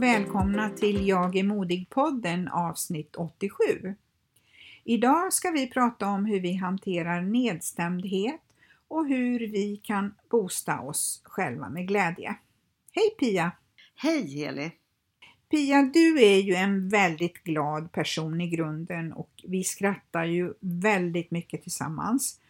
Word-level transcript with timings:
Och 0.00 0.04
välkomna 0.04 0.70
till 0.70 1.08
Jag 1.08 1.36
är 1.36 1.42
modig-podden 1.42 2.48
avsnitt 2.48 3.16
87. 3.16 3.94
Idag 4.84 5.32
ska 5.32 5.50
vi 5.50 5.70
prata 5.70 6.06
om 6.06 6.24
hur 6.24 6.40
vi 6.40 6.52
hanterar 6.52 7.22
nedstämdhet 7.22 8.40
och 8.88 9.06
hur 9.06 9.38
vi 9.38 9.76
kan 9.76 10.14
boosta 10.30 10.80
oss 10.80 11.22
själva 11.24 11.68
med 11.68 11.88
glädje. 11.88 12.34
Hej 12.92 13.10
Pia! 13.18 13.52
Hej 13.94 14.26
Heli! 14.26 14.72
Pia, 15.50 15.82
du 15.82 16.22
är 16.22 16.38
ju 16.38 16.54
en 16.54 16.88
väldigt 16.88 17.44
glad 17.44 17.92
person 17.92 18.40
i 18.40 18.48
grunden 18.48 19.12
och 19.12 19.44
vi 19.44 19.64
skrattar 19.64 20.24
ju 20.24 20.54
väldigt 20.60 21.30
mycket 21.30 21.62
tillsammans. 21.62 22.40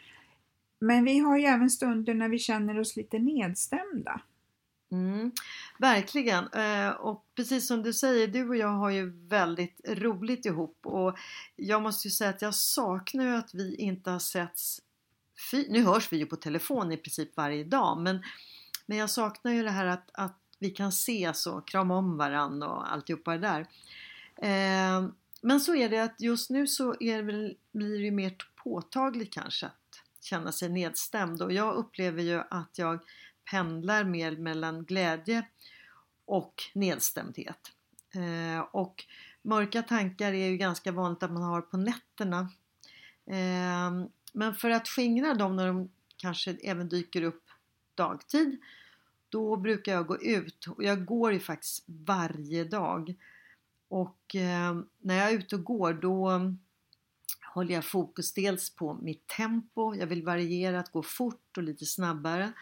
Men 0.78 1.04
vi 1.04 1.18
har 1.18 1.38
ju 1.38 1.44
även 1.44 1.70
stunder 1.70 2.14
när 2.14 2.28
vi 2.28 2.38
känner 2.38 2.80
oss 2.80 2.96
lite 2.96 3.18
nedstämda. 3.18 4.20
Mm, 4.92 5.32
verkligen! 5.78 6.46
Eh, 6.52 6.90
och 6.90 7.26
precis 7.36 7.66
som 7.66 7.82
du 7.82 7.92
säger, 7.92 8.28
du 8.28 8.48
och 8.48 8.56
jag 8.56 8.68
har 8.68 8.90
ju 8.90 9.28
väldigt 9.28 9.80
roligt 9.88 10.46
ihop 10.46 10.78
och 10.82 11.18
jag 11.56 11.82
måste 11.82 12.08
ju 12.08 12.12
säga 12.12 12.30
att 12.30 12.42
jag 12.42 12.54
saknar 12.54 13.24
ju 13.24 13.36
att 13.36 13.54
vi 13.54 13.74
inte 13.76 14.10
har 14.10 14.18
setts 14.18 14.80
Nu 15.68 15.84
hörs 15.84 16.12
vi 16.12 16.16
ju 16.16 16.26
på 16.26 16.36
telefon 16.36 16.92
i 16.92 16.96
princip 16.96 17.36
varje 17.36 17.64
dag 17.64 17.98
men, 18.00 18.22
men 18.86 18.98
jag 18.98 19.10
saknar 19.10 19.52
ju 19.52 19.62
det 19.62 19.70
här 19.70 19.86
att, 19.86 20.10
att 20.12 20.38
vi 20.58 20.70
kan 20.70 20.88
ses 20.88 21.46
och 21.46 21.68
krama 21.68 21.96
om 21.96 22.16
varandra 22.16 22.68
och 22.68 22.92
alltihopa 22.92 23.32
det 23.32 23.38
där. 23.38 23.60
Eh, 24.36 25.08
men 25.42 25.60
så 25.60 25.74
är 25.74 25.88
det 25.88 25.98
att 25.98 26.20
just 26.20 26.50
nu 26.50 26.66
så 26.66 26.96
är 27.00 27.16
det 27.16 27.22
väl, 27.22 27.56
blir 27.72 27.98
det 27.98 28.04
ju 28.04 28.10
mer 28.10 28.36
påtagligt 28.64 29.32
kanske 29.32 29.66
att 29.66 30.02
känna 30.20 30.52
sig 30.52 30.68
nedstämd 30.68 31.42
och 31.42 31.52
jag 31.52 31.74
upplever 31.74 32.22
ju 32.22 32.42
att 32.50 32.78
jag 32.78 33.00
pendlar 33.50 34.04
mer 34.04 34.36
mellan 34.36 34.84
glädje 34.84 35.46
och 36.24 36.62
nedstämdhet. 36.74 37.72
Eh, 38.14 38.60
och 38.60 39.04
mörka 39.42 39.82
tankar 39.82 40.32
är 40.32 40.48
ju 40.48 40.56
ganska 40.56 40.92
vanligt 40.92 41.22
att 41.22 41.32
man 41.32 41.42
har 41.42 41.60
på 41.60 41.76
nätterna. 41.76 42.40
Eh, 43.26 44.06
men 44.32 44.54
för 44.54 44.70
att 44.70 44.88
skingra 44.88 45.34
dem 45.34 45.56
när 45.56 45.66
de 45.66 45.90
kanske 46.16 46.56
även 46.62 46.88
dyker 46.88 47.22
upp 47.22 47.44
dagtid 47.94 48.60
då 49.28 49.56
brukar 49.56 49.92
jag 49.92 50.06
gå 50.06 50.18
ut 50.18 50.66
och 50.66 50.84
jag 50.84 51.04
går 51.04 51.32
ju 51.32 51.40
faktiskt 51.40 51.84
varje 51.86 52.64
dag. 52.64 53.14
Och 53.88 54.36
eh, 54.36 54.80
när 54.98 55.14
jag 55.14 55.30
är 55.30 55.38
ute 55.38 55.56
och 55.56 55.64
går 55.64 55.92
då 55.92 56.40
håller 57.54 57.74
jag 57.74 57.84
fokus 57.84 58.32
dels 58.32 58.70
på 58.70 58.94
mitt 58.94 59.26
tempo, 59.26 59.94
jag 59.94 60.06
vill 60.06 60.22
variera 60.22 60.80
att 60.80 60.92
gå 60.92 61.02
fort 61.02 61.56
och 61.56 61.62
lite 61.62 61.86
snabbare 61.86 62.52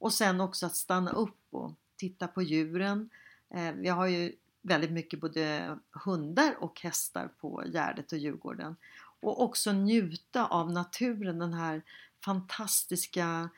och 0.00 0.12
sen 0.12 0.40
också 0.40 0.66
att 0.66 0.76
stanna 0.76 1.10
upp 1.10 1.38
och 1.50 1.74
titta 1.96 2.28
på 2.28 2.42
djuren. 2.42 3.10
Eh, 3.50 3.72
vi 3.72 3.88
har 3.88 4.06
ju 4.06 4.32
väldigt 4.62 4.90
mycket 4.90 5.20
både 5.20 5.78
hundar 6.04 6.56
och 6.60 6.80
hästar 6.80 7.28
på 7.40 7.62
Gärdet 7.66 8.12
och 8.12 8.18
Djurgården. 8.18 8.76
Och 9.20 9.42
också 9.42 9.72
njuta 9.72 10.46
av 10.46 10.72
naturen, 10.72 11.38
den 11.38 11.52
här 11.52 11.82
fantastiska 12.24 13.50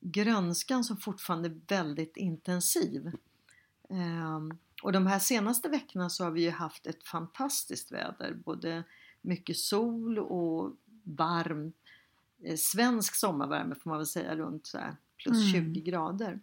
grönskan 0.00 0.84
som 0.84 0.96
fortfarande 0.96 1.48
är 1.48 1.60
väldigt 1.68 2.16
intensiv. 2.16 3.12
Ehm, 3.90 4.58
och 4.82 4.92
de 4.92 5.06
här 5.06 5.18
senaste 5.18 5.68
veckorna 5.68 6.10
så 6.10 6.24
har 6.24 6.30
vi 6.30 6.42
ju 6.42 6.50
haft 6.50 6.86
ett 6.86 7.04
fantastiskt 7.04 7.92
väder, 7.92 8.34
både 8.44 8.84
mycket 9.20 9.56
sol 9.56 10.18
och 10.18 10.76
varm 11.04 11.72
eh, 12.44 12.56
svensk 12.56 13.14
sommarvärme 13.14 13.74
får 13.74 13.90
man 13.90 13.98
väl 13.98 14.06
säga 14.06 14.36
runt 14.36 14.66
så 14.66 14.78
här 14.78 14.96
plus 15.22 15.54
Mm. 15.54 15.72
20 15.72 15.80
grader. 15.80 16.40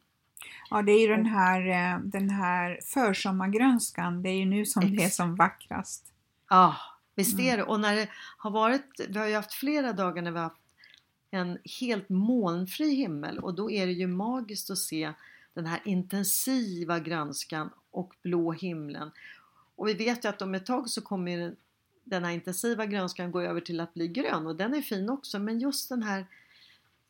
Ja, 0.70 0.82
det 0.82 0.92
är 0.92 1.02
ju 1.02 1.08
den 1.16 1.26
här, 1.26 1.68
eh, 1.68 2.00
den 2.00 2.30
här 2.30 2.80
försommargrönskan, 2.84 4.22
det 4.24 4.30
är 4.30 4.38
ju 4.38 4.46
nu 4.46 4.66
som 4.66 4.96
det 4.96 5.04
är 5.04 5.06
Ex- 5.06 5.16
som 5.16 5.36
vackrast. 5.36 6.14
Ja, 6.50 6.76
visst 7.16 7.34
Mm. 7.40 7.46
är 7.54 7.58
det. 7.58 7.64
Och 7.64 7.80
när 7.80 7.96
det 7.96 8.10
har 8.38 8.52
varit, 8.52 9.02
vi 9.10 9.20
har 9.20 9.28
ju 9.28 9.36
haft 9.36 9.54
flera 9.54 9.94
dagar 9.94 10.22
när 10.22 10.32
vi 10.32 10.38
har 10.38 10.44
haft 10.44 10.62
en 11.32 11.58
helt 11.80 12.10
molnfri 12.10 12.96
himmel 12.96 13.40
och 13.40 13.54
då 13.56 13.72
är 13.72 13.86
det 13.86 13.92
ju 13.94 14.08
magiskt 14.08 14.70
att 14.70 14.78
se 14.78 15.14
den 15.54 15.66
här 15.66 15.80
intensiva 15.86 17.00
grönskan 17.00 17.70
och 17.92 18.14
blå 18.24 18.52
himlen. 18.52 19.12
Och 19.76 19.88
vi 19.88 19.94
vet 19.94 20.26
ju 20.26 20.30
att 20.30 20.42
om 20.42 20.56
ett 20.56 20.66
tag 20.66 20.90
så 20.90 21.02
kommer 21.02 21.56
den 22.04 22.24
här 22.26 22.32
intensiva 22.32 22.86
grönskan 22.86 23.32
gå 23.32 23.42
över 23.42 23.62
till 23.62 23.80
att 23.80 23.94
bli 23.94 24.08
grön 24.08 24.48
och 24.48 24.56
den 24.56 24.74
är 24.74 24.82
fin 24.82 25.10
också 25.10 25.40
men 25.40 25.60
just 25.60 25.90
den 25.90 26.04
här 26.04 26.26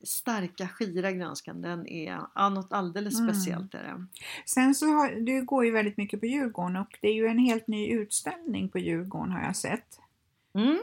starka 0.04 0.68
skira 0.68 1.12
grönskan 1.12 1.62
den 1.62 1.88
är 1.88 2.20
ja, 2.36 2.50
något 2.50 2.74
alldeles 2.74 3.20
Mm. 3.20 3.34
speciellt. 3.34 3.74
Är 3.74 3.84
det. 3.84 4.06
Sen 4.46 4.76
så 4.76 4.86
har, 4.86 5.12
du 5.12 5.46
går 5.46 5.66
ju 5.66 5.72
väldigt 5.72 5.98
mycket 5.98 6.20
på 6.20 6.26
Djurgården 6.26 6.76
och 6.76 6.98
det 7.02 7.08
är 7.08 7.14
ju 7.14 7.28
en 7.28 7.40
helt 7.40 7.68
ny 7.68 7.88
utställning 7.88 8.70
på 8.70 8.80
Djurgården 8.80 9.32
har 9.32 9.42
jag 9.44 9.56
sett. 9.56 10.00
Mm. 10.54 10.80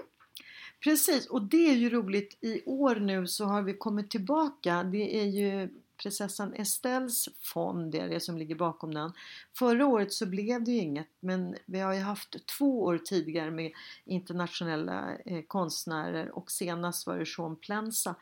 Precis, 0.84 1.26
och 1.26 1.42
det 1.42 1.70
är 1.70 1.74
ju 1.74 1.90
roligt. 1.90 2.38
I 2.40 2.62
år 2.66 2.96
nu 2.96 3.26
så 3.26 3.44
har 3.44 3.62
vi 3.62 3.74
kommit 3.74 4.10
tillbaka. 4.10 4.82
Det 4.82 5.20
är 5.20 5.24
ju 5.26 5.68
prinsessan 6.02 6.54
Estelles 6.54 7.28
fond 7.40 7.92
det 7.92 7.98
är 7.98 8.08
det 8.08 8.20
som 8.20 8.38
ligger 8.38 8.54
bakom 8.54 8.94
den. 8.94 9.12
Förra 9.58 9.86
året 9.86 10.12
så 10.12 10.26
blev 10.26 10.64
det 10.64 10.72
inget 10.72 11.08
men 11.20 11.56
vi 11.66 11.80
har 11.80 11.94
ju 11.94 12.00
haft 12.00 12.46
två 12.46 12.82
år 12.82 12.98
tidigare 12.98 13.50
med 13.50 13.72
internationella 14.04 15.16
eh, 15.24 15.42
konstnärer 15.42 16.30
och 16.38 16.50
senast 16.50 17.06
var 17.06 17.18
det 17.18 17.26
Sean 17.26 17.56
Plensa. 17.56 18.14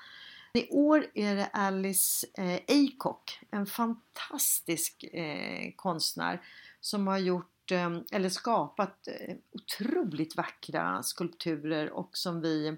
I 0.55 0.71
år 0.71 1.07
är 1.15 1.37
det 1.37 1.47
Alice 1.47 2.27
eh, 2.39 2.61
Aycock, 2.69 3.39
en 3.51 3.67
fantastisk 3.67 5.05
eh, 5.05 5.73
konstnär 5.77 6.43
som 6.81 7.07
har 7.07 7.19
gjort 7.19 7.71
eh, 7.71 7.99
eller 8.13 8.29
skapat 8.29 9.09
otroligt 9.53 10.37
vackra 10.37 11.03
skulpturer 11.03 11.91
och 11.91 12.17
som 12.17 12.41
vi 12.41 12.77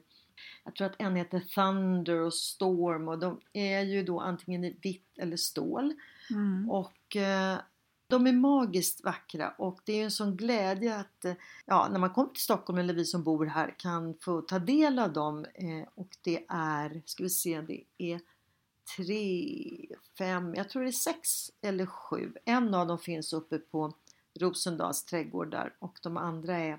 jag 0.65 0.75
tror 0.75 0.87
att 0.87 1.01
en 1.01 1.17
heter 1.17 1.41
Thunder 1.41 2.21
och 2.21 2.35
Storm 2.35 3.09
och 3.09 3.19
de 3.19 3.41
är 3.53 3.81
ju 3.81 4.03
då 4.05 4.21
antingen 4.21 4.65
i 4.65 4.79
vitt 4.83 5.19
eller 5.19 5.37
stål 5.37 5.95
Mm. 6.31 6.71
och 6.71 7.17
eh, 7.17 7.59
de 8.13 8.27
är 8.27 8.33
magiskt 8.33 9.05
vackra 9.05 9.55
och 9.59 9.81
det 9.85 10.01
är 10.01 10.05
en 10.05 10.11
sån 10.11 10.37
glädje 10.37 10.97
att 10.97 11.25
eh, 11.25 11.35
ja, 11.67 11.89
när 11.93 11.99
man 11.99 12.11
kommer 12.11 12.29
till 12.29 12.43
Stockholm 12.43 12.79
eller 12.79 12.95
vi 12.95 13.05
som 13.05 13.23
bor 13.23 13.47
här 13.47 13.75
kan 13.79 14.15
få 14.15 14.41
ta 14.41 14.59
del 14.59 14.99
av 14.99 15.13
dem 15.13 15.47
eh, 15.55 15.89
och 15.95 16.17
det 16.23 16.45
är, 16.49 17.03
ska 17.07 17.23
vi 17.23 17.31
se, 17.31 17.61
det 17.61 17.85
är 17.99 18.21
tre, 18.97 19.97
fem, 20.19 20.55
jag 20.55 20.69
tror 20.69 20.83
det 20.83 20.89
är 20.89 20.93
sex 20.93 21.51
eller 21.61 21.87
sju. 21.87 22.33
En 22.45 22.75
av 22.75 22.87
dem 22.87 22.99
finns 22.99 23.33
uppe 23.33 23.59
på 23.59 23.93
Rosendals 24.41 25.05
trädgårdar 25.05 25.75
och 25.79 25.99
de 26.03 26.17
andra 26.17 26.57
är 26.57 26.79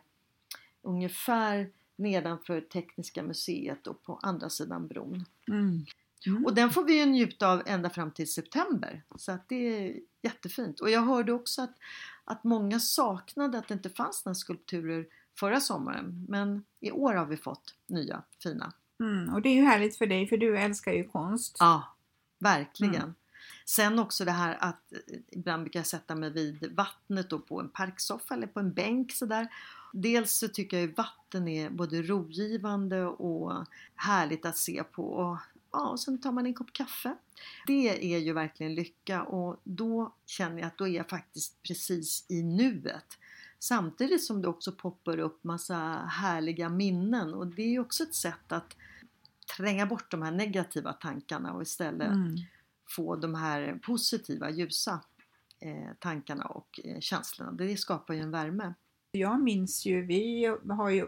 ungefär 0.81 1.71
nedanför 1.95 2.61
Tekniska 2.61 3.23
museet 3.23 3.87
och 3.87 4.03
på 4.03 4.19
andra 4.21 4.49
sidan 4.49 4.87
bron. 4.87 5.25
Mm. 5.47 5.85
Mm. 6.27 6.45
Och 6.45 6.53
den 6.55 6.69
får 6.69 6.83
vi 6.83 6.99
ju 6.99 7.05
njuta 7.05 7.51
av 7.51 7.63
ända 7.65 7.89
fram 7.89 8.11
till 8.11 8.31
september. 8.31 9.03
Så 9.15 9.31
att 9.31 9.49
det 9.49 9.55
är 9.55 9.99
jättefint. 10.21 10.79
Och 10.79 10.89
jag 10.89 11.01
hörde 11.01 11.33
också 11.33 11.61
att, 11.61 11.75
att 12.25 12.43
många 12.43 12.79
saknade 12.79 13.57
att 13.57 13.67
det 13.67 13.73
inte 13.73 13.89
fanns 13.89 14.25
några 14.25 14.35
skulpturer 14.35 15.05
förra 15.39 15.59
sommaren. 15.59 16.25
Men 16.29 16.63
i 16.79 16.91
år 16.91 17.13
har 17.13 17.25
vi 17.25 17.37
fått 17.37 17.75
nya 17.87 18.23
fina. 18.43 18.73
Mm. 18.99 19.33
Och 19.33 19.41
det 19.41 19.49
är 19.49 19.53
ju 19.53 19.63
härligt 19.63 19.97
för 19.97 20.07
dig 20.07 20.27
för 20.27 20.37
du 20.37 20.57
älskar 20.57 20.93
ju 20.93 21.03
konst. 21.03 21.57
Ja, 21.59 21.95
verkligen. 22.39 22.95
Mm. 22.95 23.13
Sen 23.65 23.99
också 23.99 24.25
det 24.25 24.31
här 24.31 24.57
att 24.59 24.93
eh, 24.93 24.99
ibland 25.31 25.63
brukar 25.63 25.79
jag 25.79 25.87
sätta 25.87 26.15
mig 26.15 26.29
vid 26.29 26.75
vattnet 26.75 27.29
då 27.29 27.39
på 27.39 27.59
en 27.59 27.69
parksoffa 27.69 28.33
eller 28.33 28.47
på 28.47 28.59
en 28.59 28.73
bänk 28.73 29.11
sådär. 29.11 29.47
Dels 29.93 30.31
så 30.31 30.47
tycker 30.47 30.77
jag 30.77 30.87
ju 30.87 30.93
vatten 30.93 31.47
är 31.47 31.69
både 31.69 32.01
rogivande 32.01 33.05
och 33.05 33.65
härligt 33.95 34.45
att 34.45 34.57
se 34.57 34.83
på. 34.83 35.03
Och, 35.03 35.37
ja, 35.73 35.89
och 35.89 35.99
sen 35.99 36.21
tar 36.21 36.31
man 36.31 36.45
en 36.45 36.53
kopp 36.53 36.73
kaffe. 36.73 37.15
Det 37.67 38.13
är 38.15 38.19
ju 38.19 38.33
verkligen 38.33 38.75
lycka 38.75 39.23
och 39.23 39.61
då 39.63 40.13
känner 40.25 40.57
jag 40.59 40.67
att 40.67 40.77
då 40.77 40.87
är 40.87 40.91
jag 40.91 41.09
faktiskt 41.09 41.63
precis 41.63 42.25
i 42.29 42.43
nuet. 42.43 43.05
Samtidigt 43.59 44.23
som 44.23 44.41
det 44.41 44.47
också 44.47 44.71
poppar 44.71 45.17
upp 45.19 45.43
massa 45.43 45.75
härliga 46.09 46.69
minnen 46.69 47.33
och 47.33 47.47
det 47.47 47.61
är 47.61 47.69
ju 47.69 47.79
också 47.79 48.03
ett 48.03 48.15
sätt 48.15 48.51
att 48.51 48.75
tränga 49.57 49.85
bort 49.85 50.11
de 50.11 50.21
här 50.21 50.31
negativa 50.31 50.93
tankarna 50.93 51.53
och 51.53 51.61
istället 51.61 52.07
Mm. 52.11 52.35
få 52.95 53.15
de 53.15 53.35
här 53.35 53.79
positiva, 53.85 54.49
ljusa 54.49 54.99
eh, 55.59 55.93
tankarna 55.99 56.45
och 56.45 56.79
eh, 56.83 56.99
känslorna. 56.99 57.51
Det 57.51 57.77
skapar 57.77 58.13
ju 58.13 58.19
en 58.19 58.31
värme. 58.31 58.73
Jag 59.11 59.41
minns 59.41 59.85
ju, 59.85 60.01
vi 60.05 60.45
har 60.69 60.89
ju 60.89 61.07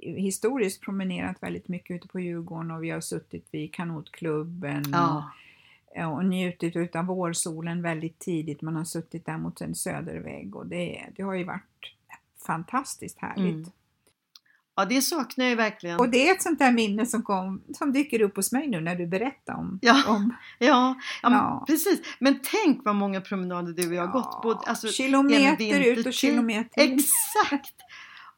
historiskt 0.00 0.82
promenerat 0.82 1.36
väldigt 1.42 1.68
mycket 1.68 1.96
ute 1.96 2.08
på 2.08 2.20
Djurgården 2.20 2.70
och 2.70 2.84
vi 2.84 2.90
har 2.90 3.00
suttit 3.00 3.46
vid 3.50 3.74
kanotklubben 3.74 4.94
och, 4.94 5.22
och 6.12 6.24
njutit 6.24 6.76
utav 6.76 7.04
vårsolen 7.04 7.82
väldigt 7.82 8.18
tidigt. 8.18 8.62
Man 8.62 8.76
har 8.76 8.84
suttit 8.84 9.26
där 9.26 9.38
mot 9.38 9.60
en 9.60 9.74
södervägg 9.74 10.56
och 10.56 10.66
det, 10.66 11.06
det 11.16 11.22
har 11.22 11.34
ju 11.34 11.44
varit 11.44 11.62
fantastiskt 12.46 13.18
härligt. 13.18 13.54
Mm. 13.54 13.70
ja, 14.76 14.84
det 14.84 15.02
saknar 15.02 15.44
jag 15.44 15.56
verkligen. 15.56 16.00
Och 16.00 16.08
det 16.08 16.28
är 16.28 16.34
ett 16.34 16.42
sånt 16.42 16.58
där 16.58 16.72
minne 16.72 17.06
som, 17.06 17.22
kom, 17.22 17.62
som 17.74 17.92
dyker 17.92 18.22
upp 18.22 18.36
hos 18.36 18.52
mig 18.52 18.68
nu 18.68 18.80
när 18.80 18.96
du 18.96 19.06
berättar 19.06 19.54
om, 19.54 19.78
Ja. 19.82 20.02
om 20.08 20.34
Ja, 20.58 20.94
ja, 21.22 21.28
men 21.30 21.38
Ja. 21.38 21.64
precis. 21.66 22.00
Men 22.18 22.40
tänk 22.42 22.84
vad 22.84 22.94
många 22.94 23.20
promenader 23.20 23.72
du 23.72 23.88
och 23.88 23.94
jag 23.94 24.06
har 24.06 24.12
gått. 24.12 24.42
Både, 24.42 24.60
alltså, 24.66 24.88
kilometer 24.88 25.80
ut 25.80 26.06
och 26.06 26.12
kilometer 26.12 26.82
in. 26.82 26.92
Exakt! 26.92 27.74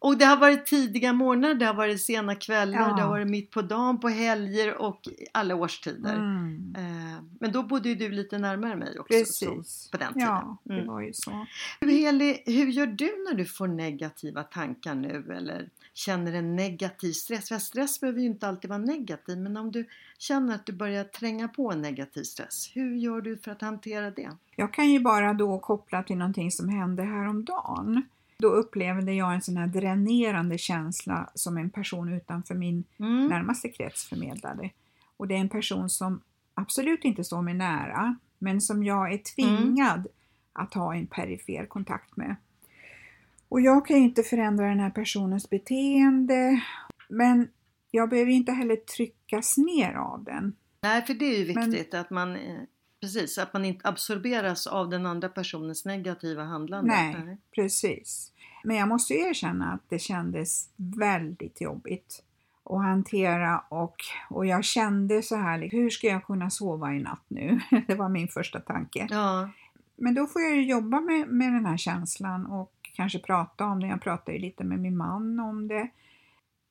Och 0.04 0.18
det 0.18 0.24
har 0.24 0.36
varit 0.36 0.66
tidiga 0.66 1.12
morgnar, 1.12 1.54
det 1.54 1.66
har 1.66 1.74
varit 1.74 2.02
sena 2.02 2.34
kvällar, 2.34 2.78
Ja. 2.80 2.96
det 2.96 3.02
har 3.02 3.08
varit 3.08 3.28
mitt 3.28 3.50
på 3.50 3.62
dagen, 3.62 4.00
på 4.00 4.08
helger 4.08 4.74
och 4.82 5.00
alla 5.32 5.54
årstider. 5.54 6.14
Mm. 6.14 6.74
Eh, 6.76 7.22
Men 7.40 7.52
då 7.52 7.62
bodde 7.62 7.88
ju 7.88 7.94
du 7.94 8.08
lite 8.08 8.38
närmare 8.38 8.76
mig 8.76 8.98
också. 8.98 9.14
Precis. 9.18 9.88
På 9.92 9.96
den 9.96 10.12
tiden. 10.14 10.28
Ja, 10.28 10.56
det 10.64 10.72
Mm. 10.74 10.86
var 10.86 11.00
ju 11.00 11.12
så. 11.12 11.46
Du, 11.80 11.90
Heli, 11.90 12.42
hur 12.46 12.66
gör 12.66 12.86
du 12.86 13.06
när 13.28 13.34
du 13.34 13.44
får 13.44 13.66
negativa 13.68 14.42
tankar 14.42 14.94
nu 14.94 15.32
eller 15.36 15.68
känner 15.94 16.32
en 16.32 16.56
negativ 16.56 17.12
stress? 17.12 17.48
För 17.48 17.58
stress 17.58 18.00
behöver 18.00 18.20
ju 18.20 18.26
inte 18.26 18.48
alltid 18.48 18.68
vara 18.70 18.78
negativ 18.78 19.38
men 19.38 19.56
om 19.56 19.72
du 19.72 19.86
känner 20.18 20.54
att 20.54 20.66
du 20.66 20.72
börjar 20.72 21.04
tränga 21.04 21.48
på 21.48 21.72
en 21.72 21.82
negativ 21.82 22.22
stress, 22.22 22.70
hur 22.74 22.94
gör 22.96 23.20
du 23.20 23.36
för 23.36 23.50
att 23.50 23.60
hantera 23.62 24.10
det? 24.10 24.30
Jag 24.56 24.72
kan 24.72 24.90
ju 24.90 25.00
bara 25.00 25.32
då 25.34 25.58
koppla 25.58 26.02
till 26.02 26.16
någonting 26.16 26.50
som 26.50 26.68
hände 26.68 27.02
häromdagen. 27.02 28.02
Då 28.44 28.50
upplevde 28.50 29.12
jag 29.12 29.34
en 29.34 29.42
sån 29.42 29.56
här 29.56 29.66
dränerande 29.66 30.58
känsla 30.58 31.30
som 31.34 31.56
en 31.58 31.70
person 31.70 32.12
utanför 32.12 32.54
min 32.54 32.84
Mm. 32.98 33.26
närmaste 33.26 33.68
krets 33.68 34.04
förmedlade. 34.08 34.70
Och 35.16 35.28
det 35.28 35.34
är 35.34 35.38
en 35.38 35.48
person 35.48 35.90
som 35.90 36.20
absolut 36.54 37.04
inte 37.04 37.24
står 37.24 37.42
mig 37.42 37.54
nära, 37.54 38.16
men 38.38 38.60
som 38.60 38.84
jag 38.84 39.12
är 39.12 39.18
tvingad 39.18 40.06
att 40.52 40.74
ha 40.74 40.94
en 40.94 41.06
perifer 41.06 41.66
kontakt 41.66 42.16
med. 42.16 42.36
Och 43.48 43.60
jag 43.60 43.86
kan 43.86 43.96
ju 43.96 44.02
inte 44.02 44.22
förändra 44.22 44.66
den 44.68 44.80
här 44.80 44.90
personens 44.90 45.50
beteende, 45.50 46.60
men 47.08 47.48
jag 47.90 48.10
behöver 48.10 48.32
inte 48.32 48.52
heller 48.52 48.76
tryckas 48.76 49.56
ner 49.58 49.94
av 49.94 50.24
den. 50.24 50.52
Nej, 50.82 51.02
för 51.06 51.14
det 51.14 51.24
är 51.24 51.44
ju 51.44 51.54
Men- 51.54 51.70
viktigt 51.70 51.94
att 51.94 52.10
man 52.10 52.36
Precis, 53.04 53.38
att 53.38 53.52
man 53.52 53.64
inte 53.64 53.88
absorberas 53.88 54.66
av 54.66 54.90
den 54.90 55.06
andra 55.06 55.28
personens 55.28 55.84
negativa 55.84 56.44
handlande. 56.44 56.90
Nej. 56.92 57.38
Precis. 57.54 58.32
Men 58.64 58.76
jag 58.76 58.88
måste 58.88 59.14
erkänna 59.14 59.72
att 59.72 59.82
det 59.88 59.98
kändes 59.98 60.68
väldigt 60.76 61.60
jobbigt 61.60 62.22
att 62.64 62.82
hantera 62.82 63.58
och, 63.68 63.96
och 64.30 64.46
jag 64.46 64.64
kände 64.64 65.22
så 65.22 65.36
här, 65.36 65.58
liksom, 65.58 65.80
hur 65.80 65.90
ska 65.90 66.06
jag 66.06 66.24
kunna 66.24 66.50
sova 66.50 66.94
i 66.94 67.00
natt 67.00 67.24
nu? 67.28 67.60
Det 67.86 67.94
var 67.94 68.08
min 68.08 68.28
första 68.28 68.60
tanke. 68.60 69.08
Ja, 69.10 69.50
Men 69.96 70.14
då 70.14 70.26
får 70.26 70.42
jag 70.42 70.56
ju 70.56 70.64
jobba 70.64 71.00
med, 71.00 71.28
med 71.28 71.52
den 71.52 71.66
här 71.66 71.76
känslan 71.76 72.46
och 72.46 72.72
kanske 72.94 73.18
prata 73.18 73.64
om 73.64 73.80
det. 73.80 73.86
Jag 73.86 74.02
pratar 74.02 74.32
ju 74.32 74.38
lite 74.38 74.64
med 74.64 74.78
min 74.78 74.96
man 74.96 75.40
om 75.40 75.68
det. 75.68 75.88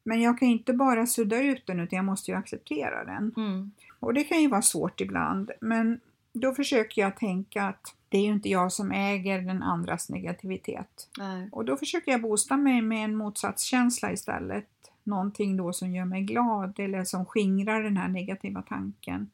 Men 0.04 0.22
jag 0.22 0.40
kan 0.40 0.48
inte 0.48 0.74
bara 0.74 1.08
sudda 1.08 1.42
ut 1.42 1.68
den 1.68 1.80
utan 1.80 1.98
jag 1.98 2.06
måste 2.06 2.32
ju 2.32 2.38
acceptera 2.38 3.06
den. 3.06 3.34
mm. 3.38 3.72
Och 4.00 4.14
det 4.14 4.24
kan 4.24 4.42
ju 4.42 4.48
vara 4.48 4.62
svårt 4.62 5.02
ibland, 5.02 5.52
men 5.62 6.00
då 6.34 6.54
försöker 6.54 7.02
jag 7.02 7.18
tänka 7.18 7.64
att 7.64 7.96
det 8.10 8.18
är 8.18 8.22
ju 8.22 8.34
inte 8.34 8.50
jag 8.50 8.72
som 8.72 8.92
äger 8.92 9.42
den 9.42 9.64
andras 9.64 10.10
negativitet. 10.10 11.10
Nej. 11.18 11.50
Och 11.52 11.66
då 11.66 11.78
försöker 11.78 12.12
jag 12.12 12.22
boosta 12.22 12.58
mig 12.58 12.82
med 12.82 13.06
en 13.06 13.16
motsatskänsla 13.16 14.12
istället. 14.12 14.68
Någonting 15.04 15.58
då 15.58 15.74
som 15.74 15.96
gör 15.96 16.06
mig 16.06 16.22
glad 16.22 16.80
eller 16.80 17.04
som 17.04 17.26
skingrar 17.26 17.84
den 17.84 17.98
här 17.98 18.08
negativa 18.08 18.62
tanken. 18.62 19.30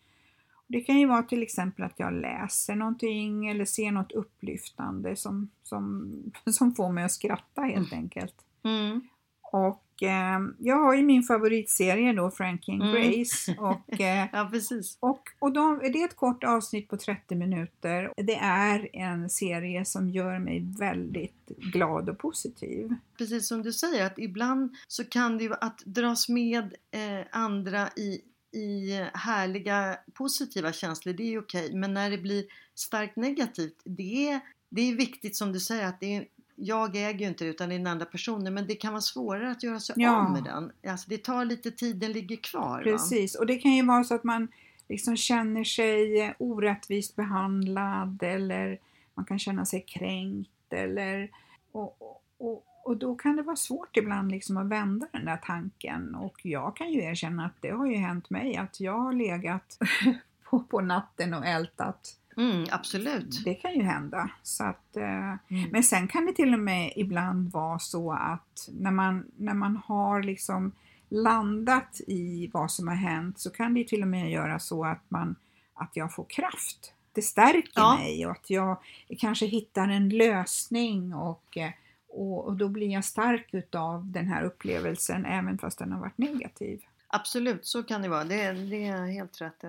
Det 0.68 0.82
kan 0.82 1.00
ju 1.00 1.08
vara 1.08 1.24
till 1.24 1.44
exempel 1.44 1.86
att 1.86 2.00
jag 2.00 2.14
läser 2.14 2.76
någonting 2.76 3.50
eller 3.50 3.66
ser 3.66 3.92
något 3.92 4.12
upplyftande 4.12 5.16
som, 5.16 5.50
som, 5.64 6.14
som 6.52 6.76
får 6.76 6.92
mig 6.92 7.04
att 7.04 7.12
skratta 7.12 7.62
helt 7.62 7.94
enkelt. 7.94 8.36
Mm. 8.64 9.02
Och 9.42 9.84
eh, 10.04 10.40
jag 10.60 10.76
har 10.80 10.96
ju 10.96 11.02
min 11.04 11.24
favoritserie 11.24 12.14
då, 12.14 12.32
Frankie 12.32 12.74
and 12.74 12.84
Mm. 12.84 12.94
Grace. 13.12 13.56
Och, 13.60 13.94
eh, 14.02 14.28
Ja, 14.34 14.50
precis. 14.52 14.98
och, 15.00 15.22
och 15.40 15.54
de, 15.54 15.80
det 15.80 16.02
är 16.02 16.06
ett 16.06 16.16
kort 16.16 16.44
avsnitt 16.44 16.88
på 16.88 16.98
30 16.98 17.36
minuter. 17.36 18.14
Det 18.18 18.36
är 18.42 18.96
en 18.96 19.30
serie 19.30 19.86
som 19.86 20.10
gör 20.10 20.40
mig 20.40 20.66
väldigt 20.80 21.48
glad 21.48 22.10
och 22.10 22.18
positiv. 22.18 22.96
Precis 23.18 23.48
som 23.48 23.62
du 23.64 23.74
säger 23.74 24.06
att 24.06 24.20
ibland 24.20 24.76
så 24.88 25.06
kan 25.06 25.38
det 25.38 25.44
ju 25.44 25.54
att 25.62 25.80
dras 25.86 26.30
med 26.30 26.64
eh, 26.92 27.26
andra 27.32 27.90
i, 27.96 28.22
i 28.60 28.92
härliga 29.14 29.98
positiva 30.14 30.74
känslor, 30.74 31.14
det 31.14 31.34
är 31.34 31.40
okej. 31.40 31.74
Men 31.74 31.94
när 31.94 32.10
det 32.12 32.18
blir 32.18 32.44
starkt 32.76 33.16
negativt, 33.16 33.82
det 33.86 34.30
är, 34.30 34.40
det 34.70 34.82
är 34.82 34.96
viktigt 34.96 35.36
som 35.36 35.52
du 35.52 35.60
säger 35.60 35.88
att 35.88 36.00
det 36.00 36.16
är, 36.16 36.26
jag 36.62 36.96
äger 36.96 37.20
ju 37.20 37.28
inte 37.28 37.44
det 37.44 37.50
utan 37.50 37.70
det 37.70 37.76
är 37.76 37.80
den 37.80 37.88
andra 37.88 38.06
personen 38.06 38.54
men 38.54 38.68
det 38.68 38.76
kan 38.76 38.94
vara 38.94 39.02
svårare 39.02 39.52
att 39.52 39.64
göra 39.64 39.80
sig 39.80 39.96
Ja. 39.98 40.26
av 40.26 40.32
med 40.32 40.44
den. 40.44 40.72
Alltså 40.92 41.10
det 41.10 41.24
tar 41.24 41.46
lite 41.46 41.72
tid, 41.72 41.96
den 41.96 42.12
ligger 42.12 42.36
kvar. 42.36 42.78
Va? 42.78 42.84
Precis, 42.84 43.36
och 43.36 43.46
det 43.46 43.58
kan 43.58 43.72
ju 43.72 43.86
vara 43.86 44.04
så 44.04 44.16
att 44.16 44.24
man 44.24 44.48
liksom 44.90 45.18
känner 45.18 45.64
sig 45.64 46.34
orättvist 46.38 47.16
behandlad 47.16 48.24
eller 48.24 48.80
man 49.14 49.26
kan 49.26 49.40
känna 49.40 49.66
sig 49.66 49.82
kränkt 49.82 50.74
eller 50.74 51.30
och, 51.72 52.22
och, 52.38 52.66
och 52.84 52.98
då 52.98 53.16
kan 53.16 53.36
det 53.36 53.44
vara 53.44 53.56
svårt 53.56 53.98
ibland 53.98 54.32
liksom 54.32 54.58
att 54.58 54.68
vända 54.68 55.08
den 55.12 55.26
där 55.26 55.38
tanken 55.38 56.16
och 56.16 56.46
jag 56.46 56.76
kan 56.76 56.92
ju 56.92 57.04
erkänna 57.04 57.46
att 57.46 57.62
det 57.62 57.70
har 57.70 57.88
ju 57.88 57.96
hänt 57.96 58.30
mig 58.30 58.56
att 58.56 58.80
jag 58.80 59.00
har 59.00 59.14
legat 59.14 59.78
på, 60.50 60.60
på 60.60 60.82
natten 60.82 61.34
och 61.34 61.46
ältat. 61.46 62.19
Mm, 62.40 62.66
absolut. 62.72 63.44
Det 63.46 63.54
kan 63.54 63.74
ju 63.74 63.84
hända. 63.84 64.30
Så 64.44 64.64
att, 64.64 64.98
eh, 64.98 65.04
Mm. 65.30 65.70
men 65.72 65.84
sen 65.84 66.08
kan 66.08 66.26
det 66.26 66.34
till 66.34 66.54
och 66.54 66.60
med 66.60 66.94
ibland 66.96 67.52
vara 67.52 67.80
så 67.80 68.12
att 68.14 68.70
när 68.72 68.92
man, 68.92 69.32
när 69.38 69.54
man 69.54 69.76
har 69.86 70.24
liksom 70.24 70.72
landat 71.10 72.02
i 72.08 72.50
vad 72.54 72.72
som 72.72 72.88
har 72.88 72.96
hänt 72.96 73.40
så 73.40 73.50
kan 73.50 73.74
det 73.74 73.88
till 73.88 74.02
och 74.02 74.08
med 74.08 74.32
göra 74.32 74.60
så 74.60 74.86
att, 74.86 75.04
man, 75.08 75.36
att 75.74 75.92
jag 75.94 76.14
får 76.14 76.26
kraft. 76.30 76.94
Det 77.12 77.22
stärker 77.22 77.72
Ja. 77.76 77.98
mig 77.98 78.26
och 78.26 78.32
att 78.32 78.50
jag 78.50 78.78
kanske 79.20 79.46
hittar 79.46 79.88
en 79.88 80.10
lösning 80.10 81.14
och, 81.14 81.58
eh, 81.58 81.72
och, 82.10 82.46
och 82.46 82.58
då 82.58 82.68
blir 82.70 82.88
jag 82.88 83.06
stark 83.06 83.54
utav 83.54 84.12
den 84.12 84.28
här 84.28 84.44
upplevelsen 84.44 85.26
även 85.26 85.58
fast 85.58 85.80
den 85.80 85.92
har 85.92 86.00
varit 86.00 86.18
negativ. 86.18 86.82
Absolut, 87.08 87.66
så 87.66 87.84
kan 87.84 88.02
det 88.02 88.10
vara. 88.10 88.24
Det, 88.24 88.52
det 88.52 88.88
är 88.88 89.06
helt 89.06 89.42
rätt. 89.42 89.64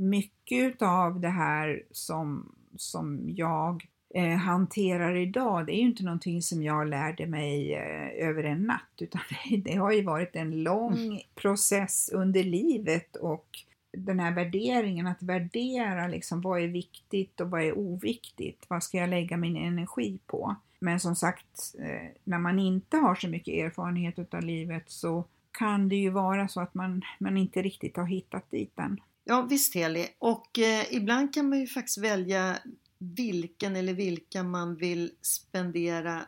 Mycket 0.00 0.82
av 0.82 1.20
det 1.20 1.28
här 1.28 1.82
som, 1.90 2.54
som 2.76 3.20
jag 3.26 3.86
eh, 4.14 4.36
hanterar 4.36 5.16
idag, 5.16 5.66
det 5.66 5.72
är 5.72 5.80
ju 5.80 5.88
inte 5.88 6.04
någonting 6.04 6.42
som 6.42 6.62
jag 6.62 6.88
lärde 6.88 7.26
mig 7.26 7.74
eh, 7.74 8.28
över 8.28 8.44
en 8.44 8.62
natt, 8.62 8.98
utan 9.00 9.20
det, 9.64 9.74
har 9.74 9.92
ju 9.92 10.02
varit 10.02 10.36
en 10.36 10.62
lång 10.62 11.20
process 11.34 12.10
under 12.12 12.44
livet 12.44 13.16
och 13.16 13.46
den 13.92 14.20
här 14.20 14.34
värderingen, 14.34 15.06
att 15.06 15.22
värdera 15.22 16.08
liksom 16.08 16.40
vad 16.40 16.62
är 16.62 16.68
viktigt 16.68 17.40
och 17.40 17.50
vad 17.50 17.62
är 17.62 17.78
oviktigt, 17.78 18.64
vad 18.68 18.82
ska 18.82 18.96
jag 18.98 19.10
lägga 19.10 19.36
min 19.36 19.56
energi 19.56 20.18
på? 20.26 20.56
Men 20.78 21.00
som 21.00 21.16
sagt, 21.16 21.74
eh, 21.78 22.08
när 22.24 22.38
man 22.38 22.58
inte 22.58 22.96
har 22.96 23.14
så 23.14 23.28
mycket 23.28 23.54
erfarenhet 23.54 24.34
av 24.34 24.42
livet 24.42 24.84
så 24.86 25.24
kan 25.58 25.88
det 25.88 25.96
ju 25.96 26.10
vara 26.10 26.48
så 26.48 26.60
att 26.60 26.74
man, 26.74 27.02
man 27.18 27.36
inte 27.36 27.62
riktigt 27.62 27.96
har 27.96 28.06
hittat 28.06 28.50
dit 28.50 28.78
än. 28.78 29.00
Ja 29.24 29.42
visst 29.42 29.74
Heli, 29.74 30.08
och 30.18 30.58
eh, 30.58 30.94
ibland 30.94 31.34
kan 31.34 31.48
man 31.48 31.60
ju 31.60 31.66
faktiskt 31.66 31.98
välja 31.98 32.58
vilken 32.98 33.76
eller 33.76 33.94
vilka 33.94 34.42
man 34.42 34.76
vill 34.76 35.12
spendera 35.22 36.22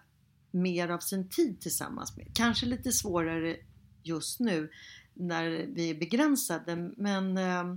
mer 0.50 0.88
av 0.88 0.98
sin 0.98 1.28
tid 1.28 1.60
tillsammans 1.60 2.16
med. 2.16 2.26
Kanske 2.34 2.66
lite 2.66 2.92
svårare 2.92 3.56
just 4.02 4.40
nu 4.40 4.70
när 5.14 5.66
vi 5.74 5.90
är 5.90 5.94
begränsade 5.94 6.76
men 6.96 7.38
eh, 7.38 7.74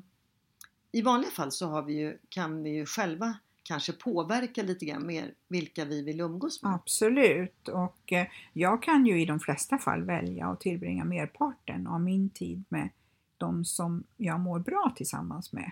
i 0.92 1.02
vanliga 1.02 1.32
fall 1.32 1.52
så 1.52 1.68
har 1.68 1.84
vi 1.84 1.94
ju, 1.94 2.18
kan 2.30 2.64
vi 2.64 2.70
ju 2.70 2.86
själva 2.86 3.38
kanske 3.64 3.94
påverka 3.94 4.64
lite 4.64 4.86
grann 4.86 5.08
mer 5.08 5.34
vilka 5.48 5.86
vi 5.86 6.02
vill 6.02 6.22
umgås 6.22 6.64
med. 6.64 6.74
Absolut 6.74 7.68
och 7.68 8.14
eh, 8.14 8.28
jag 8.54 8.84
kan 8.84 9.06
ju 9.06 9.22
i 9.22 9.26
de 9.26 9.40
flesta 9.40 9.78
fall 9.78 10.04
välja 10.04 10.48
att 10.48 10.62
tillbringa 10.62 11.06
merparten 11.06 11.88
av 11.88 12.02
min 12.02 12.30
tid 12.30 12.64
med 12.70 12.90
de 13.38 13.66
som 13.66 14.04
jag 14.18 14.40
mår 14.40 14.60
bra 14.60 14.94
tillsammans 14.96 15.54
med. 15.54 15.72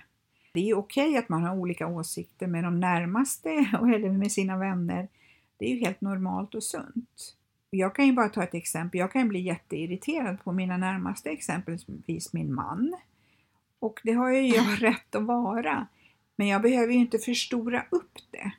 Det 0.54 0.70
är 0.70 0.78
okej 0.78 1.18
att 1.18 1.30
man 1.30 1.44
har 1.44 1.56
olika 1.58 1.88
åsikter 1.88 2.48
med 2.48 2.64
de 2.64 2.80
närmaste 2.80 3.50
eller 3.74 4.12
med 4.12 4.32
sina 4.32 4.58
vänner. 4.58 5.08
Det 5.58 5.66
är 5.66 5.70
ju 5.70 5.80
helt 5.80 6.02
normalt 6.02 6.56
och 6.56 6.64
sunt. 6.64 7.36
Jag 7.70 7.96
kan 7.96 8.06
ju 8.06 8.14
bara 8.14 8.30
ta 8.30 8.44
ett 8.44 8.54
exempel. 8.54 9.00
Jag 9.00 9.12
kan 9.12 9.30
bli 9.30 9.40
jätteirriterad 9.40 10.44
på 10.44 10.52
mina 10.52 10.78
närmaste, 10.78 11.30
exempelvis 11.30 12.34
min 12.34 12.54
man. 12.54 12.96
Och 13.80 14.02
det 14.04 14.14
har 14.14 14.30
ju 14.30 14.48
jag 14.48 14.78
rätt 14.82 15.16
att 15.16 15.24
vara. 15.24 15.88
Men 16.36 16.48
jag 16.48 16.62
behöver 16.62 16.94
ju 16.94 17.00
inte 17.00 17.20
förstora 17.20 17.86
upp 17.90 18.18
det. 18.32 18.52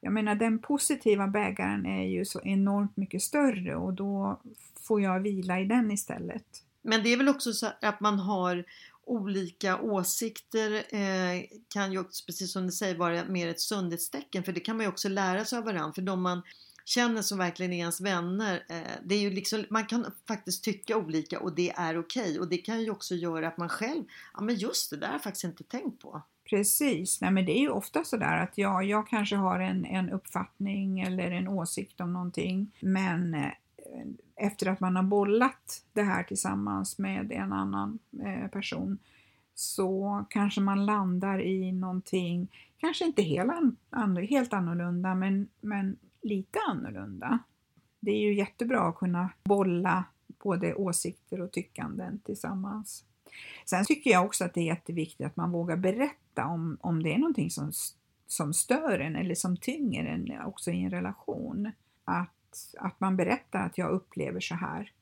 Jag 0.00 0.12
menar 0.12 0.34
den 0.34 0.58
positiva 0.58 1.26
bägaren 1.26 1.86
är 1.86 2.04
ju 2.04 2.24
så 2.24 2.40
enormt 2.44 2.96
mycket 2.96 3.22
större 3.22 3.76
och 3.76 3.92
då 3.92 4.40
får 4.80 5.00
jag 5.00 5.20
vila 5.20 5.60
i 5.60 5.64
den 5.64 5.90
istället. 5.90 6.62
Men 6.86 7.02
det 7.02 7.12
är 7.12 7.16
väl 7.16 7.28
också 7.28 7.52
så 7.52 7.66
att 7.80 8.00
man 8.00 8.18
har 8.18 8.64
olika 9.06 9.80
åsikter 9.80 10.72
eh, 10.72 11.42
kan 11.68 11.92
ju 11.92 11.98
också, 11.98 12.24
precis 12.26 12.52
som 12.52 12.66
du 12.66 12.72
säger, 12.72 12.96
vara 12.96 13.24
mer 13.24 13.48
ett 13.48 13.60
sundhetstecken 13.60 14.44
för 14.44 14.52
det 14.52 14.60
kan 14.60 14.76
man 14.76 14.84
ju 14.84 14.88
också 14.88 15.08
lära 15.08 15.44
sig 15.44 15.58
av 15.58 15.64
varandra. 15.64 15.92
För 15.92 16.02
de 16.02 16.22
man 16.22 16.42
känner 16.84 17.22
som 17.22 17.38
verkligen 17.38 17.72
är 17.72 17.78
ens 17.78 18.00
vänner, 18.00 18.64
eh, 18.68 18.80
det 19.04 19.14
är 19.14 19.20
ju 19.20 19.30
liksom, 19.30 19.64
man 19.70 19.86
kan 19.86 20.06
faktiskt 20.28 20.64
tycka 20.64 20.96
olika 20.96 21.40
och 21.40 21.54
det 21.54 21.70
är 21.70 21.98
okej. 21.98 22.22
Okay. 22.22 22.38
Och 22.38 22.48
det 22.48 22.56
kan 22.56 22.82
ju 22.82 22.90
också 22.90 23.14
göra 23.14 23.48
att 23.48 23.58
man 23.58 23.68
själv, 23.68 24.04
ja 24.34 24.40
men 24.40 24.54
just 24.54 24.90
det 24.90 24.96
där 24.96 25.06
har 25.06 25.14
jag 25.14 25.22
faktiskt 25.22 25.44
inte 25.44 25.64
tänkt 25.64 26.02
på. 26.02 26.22
Precis, 26.50 27.20
nej 27.20 27.30
men 27.30 27.46
det 27.46 27.52
är 27.52 27.60
ju 27.60 27.70
ofta 27.70 28.04
sådär 28.04 28.42
att 28.42 28.58
ja, 28.58 28.82
jag 28.82 29.08
kanske 29.08 29.36
har 29.36 29.60
en, 29.60 29.84
en 29.84 30.10
uppfattning 30.10 31.00
eller 31.00 31.30
en 31.30 31.48
åsikt 31.48 32.00
om 32.00 32.12
någonting 32.12 32.72
men 32.80 33.34
eh, 33.34 33.50
efter 34.36 34.66
att 34.66 34.80
man 34.80 34.96
har 34.96 35.02
bollat 35.02 35.82
det 35.92 36.02
här 36.02 36.22
tillsammans 36.22 36.98
med 36.98 37.32
en 37.32 37.52
annan 37.52 37.98
eh, 38.22 38.48
person 38.50 38.98
så 39.54 40.24
kanske 40.30 40.60
man 40.60 40.86
landar 40.86 41.40
i 41.40 41.72
någonting, 41.72 42.48
kanske 42.78 43.04
inte 43.04 43.22
helt, 43.22 43.50
an, 43.90 44.16
helt 44.16 44.52
annorlunda 44.52 45.14
men, 45.14 45.48
men 45.60 45.96
lite 46.22 46.58
annorlunda. 46.68 47.38
Det 48.00 48.10
är 48.10 48.20
ju 48.20 48.34
jättebra 48.34 48.88
att 48.88 48.96
kunna 48.96 49.30
bolla 49.44 50.04
både 50.42 50.74
åsikter 50.74 51.40
och 51.40 51.52
tyckanden 51.52 52.18
tillsammans. 52.18 53.04
Sen 53.64 53.84
tycker 53.84 54.10
jag 54.10 54.24
också 54.24 54.44
att 54.44 54.54
det 54.54 54.60
är 54.60 54.64
jätteviktigt 54.64 55.26
att 55.26 55.36
man 55.36 55.50
vågar 55.50 55.76
berätta 55.76 56.46
om, 56.46 56.78
om 56.80 57.02
det 57.02 57.14
är 57.14 57.18
någonting 57.18 57.50
som, 57.50 57.72
som 58.26 58.54
stör 58.54 58.98
en 58.98 59.16
eller 59.16 59.34
som 59.34 59.56
tynger 59.56 60.04
en 60.04 60.46
också 60.46 60.70
i 60.70 60.82
en 60.82 60.90
relation. 60.90 61.72
Att, 62.04 62.35
att 62.78 63.00
man 63.00 63.16
berättar 63.16 63.66
att 63.66 63.78
jag 63.78 63.90
upplever 63.90 64.40
så 64.40 64.54
här. 64.54 64.92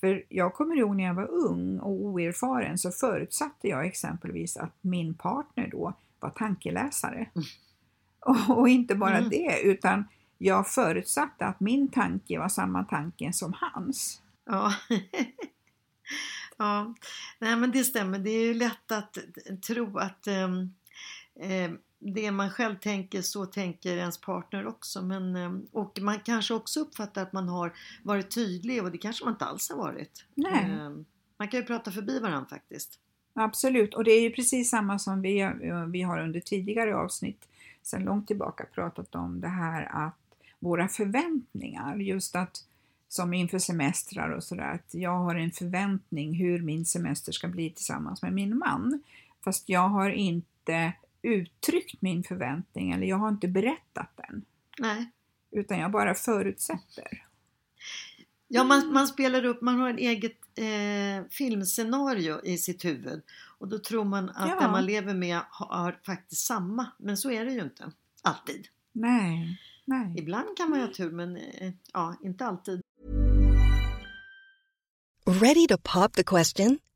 För 0.00 0.24
jag 0.28 0.54
kommer 0.54 0.76
ihåg 0.76 0.96
när 0.96 1.04
jag 1.04 1.14
var 1.14 1.30
ung 1.30 1.78
och 1.78 1.90
oerfaren 1.90 2.78
så 2.78 2.90
förutsatte 2.90 3.68
jag 3.68 3.86
exempelvis 3.86 4.56
att 4.56 4.74
min 4.80 5.14
partner 5.14 5.68
då 5.72 5.94
var 6.20 6.30
tankeläsare. 6.30 7.30
Mm. 7.34 7.46
Och, 8.20 8.58
och, 8.58 8.68
inte 8.68 8.94
bara 8.94 9.18
mm. 9.18 9.30
det 9.30 9.60
utan 9.62 10.04
jag 10.38 10.68
förutsatte 10.68 11.46
att 11.46 11.60
min 11.60 11.88
tanke 11.88 12.38
var 12.38 12.48
samma 12.48 12.84
tanke 12.84 13.32
som 13.32 13.54
hans. 13.56 14.22
Ja. 14.44 14.74
Ja, 16.56 16.94
nej 17.38 17.56
men 17.56 17.70
det 17.70 17.84
stämmer. 17.84 18.18
Det 18.18 18.30
är 18.30 18.44
ju 18.44 18.54
lätt 18.54 18.92
att 18.92 19.18
tro 19.66 19.98
att 19.98 20.26
eh, 20.26 20.48
det 22.04 22.30
man 22.30 22.50
själv 22.50 22.76
tänker, 22.76 23.22
så 23.22 23.46
tänker 23.46 23.96
ens 23.96 24.18
partner 24.20 24.66
också. 24.66 25.02
Men, 25.02 25.36
eh, 25.36 25.52
och 25.72 25.98
man 26.00 26.18
kanske 26.20 26.54
också 26.54 26.80
uppfattar 26.80 27.22
att 27.22 27.32
man 27.32 27.48
har 27.48 27.72
varit 28.02 28.34
tydlig 28.34 28.82
och 28.82 28.90
det 28.90 28.98
kanske 28.98 29.24
man 29.24 29.34
inte 29.34 29.44
alls 29.44 29.70
har 29.70 29.76
varit. 29.76 30.24
Nej. 30.34 30.64
Eh, 30.64 30.90
man 31.36 31.48
kan 31.48 31.60
ju 31.60 31.66
prata 31.66 31.92
förbi 31.92 32.18
varandra 32.18 32.48
faktiskt. 32.48 32.98
Absolut, 33.34 33.94
och 33.94 34.04
det 34.04 34.10
är 34.10 34.20
ju 34.20 34.30
precis 34.30 34.70
samma 34.70 34.98
som 34.98 35.22
vi, 35.22 35.52
vi 35.88 36.02
har 36.02 36.18
under 36.18 36.40
tidigare 36.40 36.96
avsnitt 36.96 37.48
sedan 37.82 38.04
långt 38.04 38.26
tillbaka 38.26 38.66
pratat 38.74 39.14
om 39.14 39.40
det 39.40 39.48
här 39.48 40.06
att 40.06 40.18
våra 40.58 40.88
förväntningar, 40.88 41.96
just 41.96 42.36
att 42.36 42.64
som 43.08 43.34
inför 43.34 43.58
semestrar 43.58 44.30
och 44.30 44.44
sådär, 44.44 44.72
att 44.74 44.94
jag 44.94 45.18
har 45.18 45.34
en 45.34 45.50
förväntning 45.50 46.34
hur 46.34 46.62
min 46.62 46.84
semester 46.84 47.32
ska 47.32 47.48
bli 47.48 47.70
tillsammans 47.70 48.22
med 48.22 48.32
min 48.32 48.58
man. 48.58 49.02
Fast 49.44 49.68
jag 49.68 49.88
har 49.88 50.10
inte 50.10 50.92
uttryckt 51.22 52.02
min 52.02 52.22
förväntning 52.22 52.92
eller 52.92 53.06
jag 53.06 53.16
har 53.16 53.28
inte 53.28 53.48
berättat 53.48 54.10
den. 54.16 54.44
Nej. 54.78 55.10
Utan 55.50 55.78
jag 55.78 55.90
bara 55.90 56.14
förutsätter. 56.14 57.26
Ja, 58.48 58.64
man, 58.64 58.92
man 58.92 59.06
spelar 59.06 59.44
upp, 59.44 59.60
man 59.62 59.80
har 59.80 59.90
ett 59.90 59.98
eget 59.98 60.38
eh, 60.54 61.28
filmscenario 61.30 62.44
i 62.44 62.58
sitt 62.58 62.84
huvud 62.84 63.22
och 63.58 63.68
då 63.68 63.78
tror 63.78 64.04
man 64.04 64.28
att 64.28 64.48
ja. 64.48 64.60
den 64.60 64.70
man 64.70 64.86
lever 64.86 65.14
med 65.14 65.40
har, 65.50 66.00
faktiskt 66.06 66.46
samma, 66.46 66.86
men 66.98 67.16
så 67.16 67.30
är 67.30 67.44
det 67.44 67.52
ju 67.52 67.62
inte 67.62 67.92
alltid. 68.22 68.66
Nej. 68.92 69.60
Nej. 69.84 70.14
Ibland 70.18 70.56
kan 70.56 70.70
man 70.70 70.78
ju 70.78 70.86
ha 70.86 70.92
tur 70.92 71.10
men 71.10 71.36
eh, 71.36 71.72
ja, 71.92 72.16
inte 72.22 72.46
alltid. 72.46 72.80
Ready 75.26 75.66
to 75.66 75.76
pop 75.78 76.12
the 76.12 76.24
question? 76.24 76.78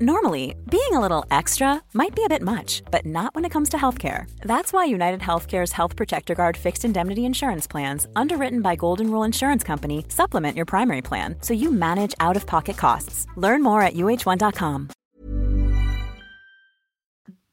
Normally, 0.00 0.54
being 0.70 0.92
a 0.92 1.00
little 1.00 1.24
extra 1.30 1.82
might 1.92 2.14
be 2.14 2.24
a 2.24 2.28
bit 2.28 2.42
much, 2.42 2.82
but 2.90 3.04
not 3.04 3.34
when 3.34 3.44
it 3.44 3.52
comes 3.52 3.68
to 3.70 3.76
healthcare. 3.76 4.24
That's 4.40 4.72
why 4.72 4.86
United 4.86 5.20
Healthcare's 5.20 5.72
Health 5.72 5.96
Protector 5.96 6.34
Guard 6.34 6.56
fixed 6.56 6.84
indemnity 6.84 7.24
insurance 7.24 7.66
plans, 7.66 8.06
underwritten 8.16 8.62
by 8.62 8.74
Golden 8.76 9.10
Rule 9.10 9.22
Insurance 9.26 9.62
Company, 9.62 10.04
supplement 10.08 10.56
your 10.56 10.64
primary 10.66 11.02
plan 11.02 11.36
so 11.42 11.54
you 11.54 11.70
manage 11.70 12.14
out-of-pocket 12.20 12.76
costs. 12.76 13.26
Learn 13.36 13.62
more 13.62 13.82
at 13.82 13.94
uh1.com. 13.94 14.88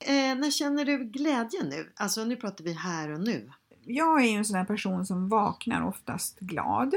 Eh, 0.05 0.36
när 0.36 0.51
känner 0.51 0.86
du 0.86 0.98
glädje 1.05 1.63
nu? 1.63 1.91
Alltså 1.96 2.24
nu 2.24 2.36
pratar 2.36 2.63
vi 2.63 2.74
här 2.74 3.12
och 3.12 3.19
nu. 3.19 3.51
Jag 3.86 4.22
är 4.22 4.27
ju 4.27 4.38
en 4.38 4.46
sån 4.46 4.58
där 4.58 4.65
person 4.65 5.05
som 5.05 5.29
vaknar 5.29 5.88
oftast 5.88 6.39
glad 6.39 6.93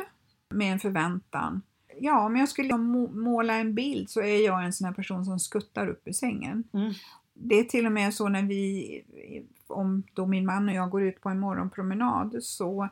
med 0.54 0.72
en 0.72 0.78
förväntan. 0.78 1.62
Ja, 2.04 2.26
om 2.26 2.36
jag 2.36 2.48
skulle 2.48 2.76
måla 3.12 3.54
en 3.54 3.74
bild 3.74 4.10
så 4.10 4.20
är 4.20 4.44
jag 4.44 4.64
en 4.64 4.72
sån 4.72 4.84
här 4.84 4.94
person 4.94 5.24
som 5.24 5.38
skuttar 5.38 5.86
upp 5.86 6.08
i 6.08 6.12
sängen. 6.12 6.64
Mm. 6.72 6.92
Det 7.34 7.58
är 7.58 7.64
till 7.64 7.86
och 7.86 7.92
med 7.92 8.14
så 8.14 8.28
när 8.28 8.42
vi, 8.42 9.02
om 9.66 10.02
då 10.14 10.26
min 10.26 10.46
man 10.46 10.68
och 10.68 10.74
jag 10.74 10.90
går 10.90 11.02
ut 11.02 11.20
på 11.20 11.28
en 11.28 11.40
morgonpromenad 11.40 12.36
så 12.40 12.88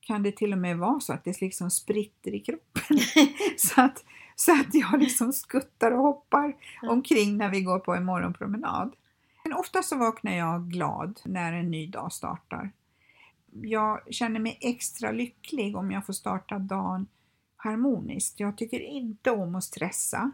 kan 0.00 0.22
det 0.22 0.36
till 0.36 0.52
och 0.52 0.58
med 0.58 0.78
vara 0.78 1.00
så 1.00 1.12
att 1.12 1.24
det 1.24 1.40
liksom 1.40 1.70
spritter 1.70 2.34
i 2.34 2.40
kroppen. 2.40 2.98
så, 3.56 3.80
att, 3.80 4.04
så 4.36 4.52
att 4.52 4.74
jag 4.74 5.00
liksom 5.00 5.32
skuttar 5.32 5.90
och 5.90 6.02
hoppar 6.02 6.56
omkring 6.82 7.36
när 7.36 7.48
vi 7.48 7.60
går 7.60 7.78
på 7.78 7.94
en 7.94 8.04
morgonpromenad. 8.04 8.92
Men 9.44 9.52
ofta 9.52 9.82
så 9.82 9.96
vaknar 9.96 10.32
jag 10.32 10.70
glad 10.70 11.20
när 11.24 11.52
en 11.52 11.70
ny 11.70 11.86
dag 11.86 12.12
startar. 12.12 12.72
Jag 13.62 14.00
känner 14.14 14.40
mig 14.40 14.58
extra 14.60 15.12
lycklig 15.12 15.76
om 15.76 15.90
jag 15.90 16.06
får 16.06 16.12
starta 16.12 16.58
dagen 16.58 17.06
harmoniskt. 17.62 18.40
Jag 18.40 18.56
tycker 18.56 18.80
inte 18.80 19.30
om 19.30 19.54
att 19.54 19.64
stressa. 19.64 20.30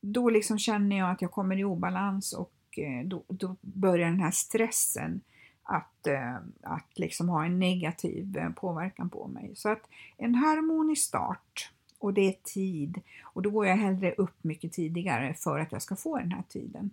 Då 0.00 0.30
liksom 0.30 0.58
känner 0.58 0.96
jag 0.98 1.10
att 1.10 1.22
jag 1.22 1.30
kommer 1.30 1.58
i 1.58 1.64
obalans 1.64 2.32
och 2.32 2.52
eh, 2.76 3.06
då, 3.06 3.22
då 3.28 3.56
börjar 3.60 4.08
den 4.08 4.20
här 4.20 4.30
stressen 4.30 5.20
att, 5.62 6.06
eh, 6.06 6.36
att 6.62 6.98
liksom 6.98 7.28
ha 7.28 7.44
en 7.44 7.58
negativ 7.58 8.36
eh, 8.36 8.50
påverkan 8.50 9.10
på 9.10 9.26
mig. 9.28 9.52
Så 9.56 9.68
att 9.68 9.88
en 10.16 10.34
harmonisk 10.34 11.06
start 11.06 11.70
och 11.98 12.14
det 12.14 12.28
är 12.28 12.36
tid 12.42 13.00
och 13.22 13.42
då 13.42 13.50
går 13.50 13.66
jag 13.66 13.76
hellre 13.76 14.12
upp 14.12 14.44
mycket 14.44 14.72
tidigare 14.72 15.34
för 15.34 15.58
att 15.58 15.72
jag 15.72 15.82
ska 15.82 15.96
få 15.96 16.18
den 16.18 16.32
här 16.32 16.44
tiden. 16.48 16.90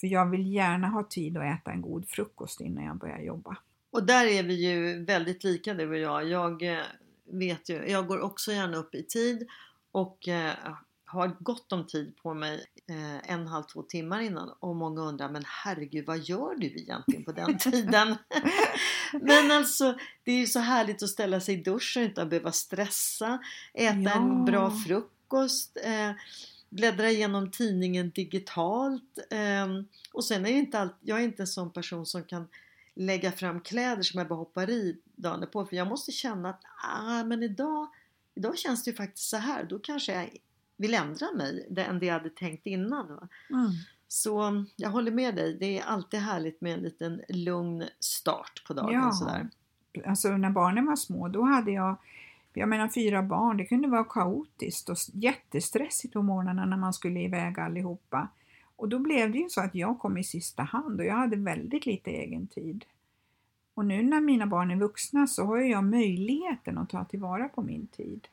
För 0.00 0.06
jag 0.06 0.26
vill 0.26 0.52
gärna 0.52 0.88
ha 0.88 1.02
tid 1.02 1.36
att 1.36 1.60
äta 1.60 1.72
en 1.72 1.82
god 1.82 2.08
frukost 2.08 2.60
innan 2.60 2.84
jag 2.84 2.96
börjar 2.96 3.18
jobba. 3.18 3.56
Och 3.90 4.06
där 4.06 4.26
är 4.26 4.42
vi 4.42 4.68
ju 4.68 5.04
väldigt 5.04 5.44
lika 5.44 5.74
du 5.74 5.88
och 5.88 5.98
jag. 5.98 6.28
Jag 6.28 6.62
vet 7.30 7.68
ju, 7.68 7.90
jag 7.90 8.06
går 8.06 8.20
också 8.20 8.52
gärna 8.52 8.76
upp 8.76 8.94
i 8.94 9.02
tid 9.02 9.48
och 9.92 10.28
eh, 10.28 10.54
har 11.08 11.36
gott 11.40 11.72
om 11.72 11.86
tid 11.86 12.16
på 12.16 12.34
mig 12.34 12.64
eh, 12.88 13.32
en, 13.32 13.46
halv, 13.46 13.62
två 13.62 13.82
timmar 13.82 14.20
innan 14.20 14.52
och 14.60 14.76
många 14.76 15.00
undrar 15.00 15.28
men 15.28 15.42
herregud 15.46 16.06
vad 16.06 16.18
gör 16.18 16.54
du 16.54 16.66
egentligen 16.66 17.24
på 17.24 17.32
den 17.32 17.58
tiden? 17.58 18.16
men 19.12 19.50
alltså 19.50 19.98
det 20.24 20.32
är 20.32 20.36
ju 20.36 20.46
så 20.46 20.58
härligt 20.58 21.02
att 21.02 21.08
ställa 21.08 21.40
sig 21.40 21.54
i 21.54 21.62
duschen 21.62 22.02
och 22.02 22.08
inte 22.08 22.24
behöva 22.24 22.52
stressa, 22.52 23.38
äta 23.74 24.00
ja. 24.00 24.16
en 24.16 24.44
bra 24.44 24.70
frukost, 24.70 25.78
eh, 25.84 26.12
bläddra 26.70 27.10
igenom 27.10 27.50
tidningen 27.50 28.10
digitalt 28.10 29.18
eh, 29.30 29.66
och 30.12 30.24
sen 30.24 30.46
är 30.46 30.50
jag 30.50 30.58
inte 30.58 30.78
allt, 30.78 30.96
jag 31.00 31.20
är 31.20 31.24
inte 31.24 31.42
en 31.42 31.46
sån 31.46 31.72
person 31.72 32.06
som 32.06 32.24
kan 32.24 32.48
lägga 32.98 33.32
fram 33.32 33.60
kläder 33.60 34.02
som 34.02 34.18
jag 34.18 34.28
bara 34.28 34.38
hoppar 34.38 34.70
i 34.70 35.00
dagen 35.16 35.46
på 35.52 35.66
för 35.66 35.76
jag 35.76 35.88
måste 35.88 36.12
känna 36.12 36.50
att 36.50 36.62
ah, 36.98 37.24
men 37.24 37.42
idag, 37.42 37.88
idag 38.34 38.58
känns 38.58 38.84
det 38.84 38.90
ju 38.90 38.96
faktiskt 38.96 39.28
så 39.28 39.36
här. 39.36 39.64
Då 39.64 39.78
kanske 39.78 40.12
jag 40.12 40.28
vill 40.76 40.94
ändra 40.94 41.26
mig 41.36 41.68
än 41.76 41.98
det 41.98 42.06
jag 42.06 42.14
hade 42.14 42.30
tänkt 42.30 42.66
innan. 42.66 43.06
Mm. 43.50 43.70
Så 44.08 44.64
jag 44.76 44.90
håller 44.90 45.12
med 45.12 45.36
dig. 45.36 45.56
Det 45.60 45.78
är 45.78 45.84
alltid 45.84 46.20
härligt 46.20 46.60
med 46.60 46.74
en 46.74 46.80
liten 46.80 47.22
lugn 47.28 47.84
start 48.00 48.64
på 48.66 48.74
dagen. 48.74 48.92
Ja. 48.92 49.12
Sådär. 49.12 49.48
Alltså 50.06 50.28
när 50.28 50.50
barnen 50.50 50.86
var 50.86 50.96
små 50.96 51.28
då 51.28 51.42
hade 51.42 51.70
jag 51.70 51.96
jag 52.52 52.68
menar 52.68 52.88
fyra 52.88 53.22
barn, 53.22 53.56
det 53.56 53.64
kunde 53.64 53.88
vara 53.88 54.04
kaotiskt 54.04 54.88
och 54.88 54.96
jättestressigt 55.12 56.14
på 56.14 56.22
morgnarna 56.22 56.64
när 56.64 56.76
man 56.76 56.92
skulle 56.92 57.20
iväg 57.20 57.58
allihopa. 57.58 58.28
Och 58.78 58.88
då 58.88 58.98
blev 58.98 59.32
det 59.32 59.38
ju 59.38 59.48
så 59.48 59.60
att 59.60 59.74
jag 59.74 59.98
kom 59.98 60.16
i 60.16 60.24
sista 60.24 60.62
hand 60.62 61.00
och 61.00 61.06
jag 61.06 61.14
hade 61.14 61.36
väldigt 61.36 61.86
lite 61.86 62.10
egen 62.10 62.46
tid. 62.46 62.84
Och 63.74 63.84
nu 63.84 64.02
när 64.02 64.20
mina 64.20 64.46
barn 64.46 64.70
är 64.70 64.76
vuxna 64.76 65.26
så 65.26 65.44
har 65.44 65.58
jag 65.58 65.84
möjligheten 65.84 66.78
att 66.78 66.90
ta 66.90 67.04
tillvara 67.04 67.48
på 67.48 67.62
min 67.62 67.86
tid. 67.86 68.28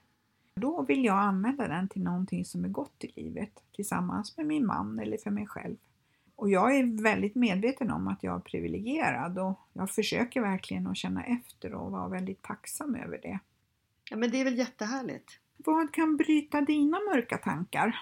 Då 0.56 0.82
vill 0.82 1.06
jag 1.06 1.18
använda 1.18 1.68
den 1.68 1.88
till 1.88 2.04
någonting 2.04 2.46
som 2.46 2.66
är 2.66 2.70
gott 2.70 3.04
i 3.04 3.22
livet 3.22 3.64
tillsammans 3.75 4.38
med 4.38 4.46
min 4.46 4.66
man 4.66 5.00
eller 5.00 5.18
för 5.18 5.32
mig 5.32 5.48
själv. 5.48 5.75
Och 6.36 6.50
jag 6.50 6.75
är 6.75 7.04
väldigt 7.04 7.36
medveten 7.36 7.92
om 7.92 8.08
att 8.08 8.24
jag 8.24 8.36
är 8.36 8.40
privilegierad 8.40 9.40
och 9.40 9.60
jag 9.74 9.90
försöker 9.90 10.42
verkligen 10.42 10.88
att 10.88 10.98
känna 10.98 11.24
efter 11.24 11.74
och 11.74 11.92
vara 11.92 12.08
väldigt 12.08 12.42
tacksam 12.42 12.96
över 12.96 13.20
det. 13.22 13.40
Ja 14.10 14.18
men 14.18 14.32
det 14.32 14.42
är 14.42 14.44
väl 14.44 14.58
jättehärligt. 14.58 15.40
Vad 15.58 15.94
kan 15.94 16.18
bryta 16.18 16.62
dina 16.62 17.00
mörka 17.00 17.38
tankar? 17.38 17.96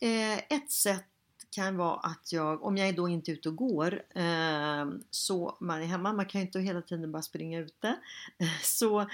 Eh, 0.00 0.38
ett 0.38 0.70
sätt 0.70 1.15
kan 1.50 1.76
vara 1.76 1.96
att 1.96 2.32
jag, 2.32 2.64
om 2.64 2.76
jag 2.76 2.88
är 2.88 2.92
då 2.92 3.08
inte 3.08 3.32
ute 3.32 3.48
och 3.48 3.56
går, 3.56 4.02
eh, 4.14 4.86
så 5.10 5.56
man 5.60 5.82
är 5.82 5.86
hemma, 5.86 6.12
man 6.12 6.26
kan 6.26 6.40
ju 6.40 6.46
inte 6.46 6.60
hela 6.60 6.82
tiden 6.82 7.12
bara 7.12 7.22
springa 7.22 7.60
ute, 7.60 7.96
så 8.62 9.06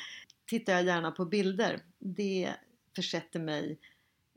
tittar 0.47 0.73
jag 0.73 0.85
gärna 0.85 1.11
på 1.11 1.25
bilder. 1.25 1.83
Det 1.99 2.55
försätter 2.97 3.41
mig 3.41 3.79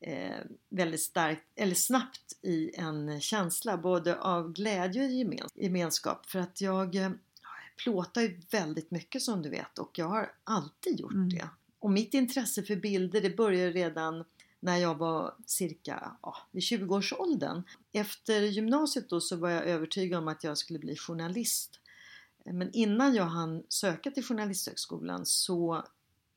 eh, 0.01 0.39
väldigt 0.69 1.01
starkt, 1.01 1.43
eller 1.55 1.75
snabbt 1.75 2.38
i 2.41 2.71
en 2.75 3.21
känsla 3.21 3.77
både 3.77 4.19
av 4.19 4.53
glädje 4.53 5.05
och 5.43 5.49
gemenskap 5.55 6.25
för 6.25 6.39
att 6.39 6.62
jag 6.62 6.95
eh, 6.95 7.10
plåtar 7.84 8.21
ju 8.21 8.41
väldigt 8.51 8.91
mycket 8.91 9.21
som 9.21 9.41
du 9.41 9.49
vet 9.49 9.79
och 9.79 9.99
jag 9.99 10.05
har 10.05 10.31
alltid 10.43 10.99
gjort 10.99 11.13
mm. 11.13 11.29
det. 11.29 11.49
Och 11.79 11.91
mitt 11.91 12.13
intresse 12.13 12.63
för 12.63 12.75
bilder 12.75 13.21
det 13.21 13.38
började 13.38 13.71
redan 13.71 14.23
när 14.65 14.78
jag 14.78 14.95
var 14.95 15.36
cirka 15.45 16.17
ja, 16.21 16.38
vid 16.51 16.63
20-årsåldern. 16.63 17.63
Efter 17.91 18.41
gymnasiet 18.41 19.10
då 19.10 19.21
så 19.21 19.36
var 19.36 19.49
jag 19.49 19.65
övertygad 19.65 20.19
om 20.19 20.28
att 20.28 20.43
jag 20.43 20.58
skulle 20.58 20.80
bli 20.80 20.95
journalist. 20.95 21.80
Men 22.45 22.71
innan 22.73 23.15
jag 23.15 23.25
hann 23.25 23.63
söka 23.69 24.12
till 24.12 24.23
Journalisthögskolan 24.23 25.25
så 25.25 25.84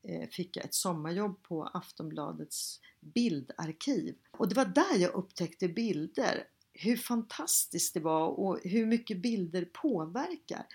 eh, 0.09 0.29
fick 0.29 0.57
jag 0.57 0.65
ett 0.65 0.75
sommarjobb 0.75 1.43
på 1.43 1.65
Aftonbladets 1.65 2.81
bildarkiv. 3.01 4.15
Och 4.31 4.49
det 4.49 4.55
var 4.55 4.65
där 4.65 4.99
jag 4.99 5.15
upptäckte 5.15 5.69
bilder. 5.69 6.45
Hur 6.73 6.97
fantastiskt 6.97 7.95
det 7.95 8.01
var 8.01 8.29
och 8.29 8.61
hur 8.65 8.87
mycket 8.87 9.19
bilder 9.19 9.65
påverkar. 9.65 10.67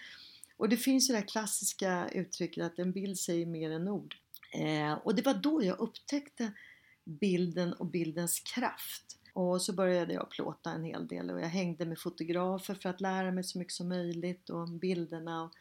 Och 0.58 0.70
det 0.70 0.78
finns 0.78 1.10
ju 1.10 1.14
det 1.14 1.20
här 1.20 1.28
klassiska 1.28 2.10
uttrycket 2.10 2.64
att 2.64 2.80
en 2.80 2.92
bild 2.92 3.20
säger 3.20 3.46
mer 3.46 3.72
än 3.72 3.88
ord. 3.88 4.16
Eh, 4.54 4.94
och 4.94 5.16
det 5.16 5.26
var 5.26 5.34
då 5.34 5.64
jag 5.64 5.80
upptäckte 5.80 6.52
bilden 7.04 7.74
och 7.74 7.86
bildens 7.86 8.40
kraft. 8.40 9.20
Och 9.34 9.62
så 9.62 9.74
började 9.74 10.14
jag 10.14 10.30
plåta 10.30 10.72
en 10.72 10.84
hel 10.84 11.08
del 11.08 11.30
och 11.30 11.42
jag 11.42 11.48
hängde 11.48 11.86
med 11.86 12.00
fotografer 12.00 12.76
för 12.76 12.90
att 12.90 13.02
lära 13.02 13.32
mig 13.32 13.44
så 13.44 13.60
mycket 13.60 13.74
som 13.74 13.90
möjligt 13.90 14.50
och 14.50 14.70
bilderna. 14.70 15.52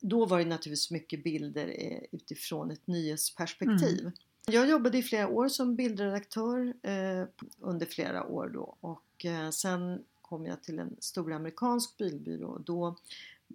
Då 0.00 0.26
var 0.26 0.38
det 0.38 0.44
naturligtvis 0.44 0.90
mycket 0.90 1.24
bilder 1.24 1.74
eh, 1.78 2.00
utifrån 2.12 2.70
ett 2.70 2.86
nyhetsperspektiv. 2.86 4.00
Mm. 4.00 4.12
Jag 4.46 4.68
jobbade 4.68 4.98
i 4.98 5.02
flera 5.02 5.28
år 5.28 5.48
som 5.48 5.76
bildredaktör 5.76 6.74
eh, 6.82 7.26
under 7.60 7.86
flera 7.86 8.24
år 8.26 8.48
då 8.48 8.76
och 8.80 9.24
eh, 9.24 9.50
sen 9.50 10.04
kom 10.22 10.46
jag 10.46 10.62
till 10.62 10.78
en 10.78 10.96
stor 10.98 11.32
amerikansk 11.32 11.96
bilbyrå 11.96 12.48
och 12.48 12.60
då 12.60 12.96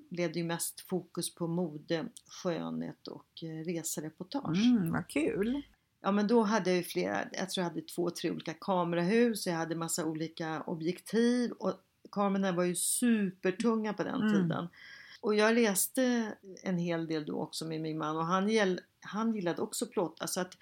blev 0.10 0.34
det 0.34 0.40
ju 0.40 0.46
mest 0.46 0.82
fokus 0.82 1.36
på 1.36 1.48
mode, 1.48 2.06
skönhet 2.28 3.08
och 3.08 3.44
eh, 3.44 3.66
resereportage. 3.66 4.66
Mm, 4.66 4.92
vad 4.92 5.08
kul! 5.08 5.62
Ja 6.04 6.12
men 6.12 6.28
då 6.28 6.44
hade 6.44 6.70
jag 6.70 6.78
ju 6.78 6.84
flera, 6.84 7.26
jag 7.32 7.50
tror 7.50 7.64
jag 7.64 7.70
hade 7.70 7.82
två, 7.82 8.10
tre 8.10 8.32
olika 8.32 8.54
kamerahus, 8.54 9.48
jag 9.48 9.54
hade 9.54 9.76
massa 9.76 10.06
olika 10.06 10.62
objektiv 10.62 11.52
och 11.52 11.74
kamerorna 12.12 12.52
var 12.52 12.64
ju 12.64 12.76
supertunga 12.76 13.94
på 13.94 14.04
den 14.04 14.22
mm. 14.22 14.34
tiden. 14.34 14.68
Och 15.22 15.36
jag 15.36 15.58
reste 15.58 16.34
en 16.64 16.78
hel 16.78 17.08
del 17.08 17.26
då 17.26 17.42
också 17.42 17.66
med 17.66 17.82
min 17.82 17.98
man 17.98 18.18
och 18.18 18.26
han, 18.26 18.50
han 19.02 19.36
gillade 19.36 19.62
också 19.62 19.86
plåta 19.86 20.28
så 20.28 20.42
att 20.42 20.58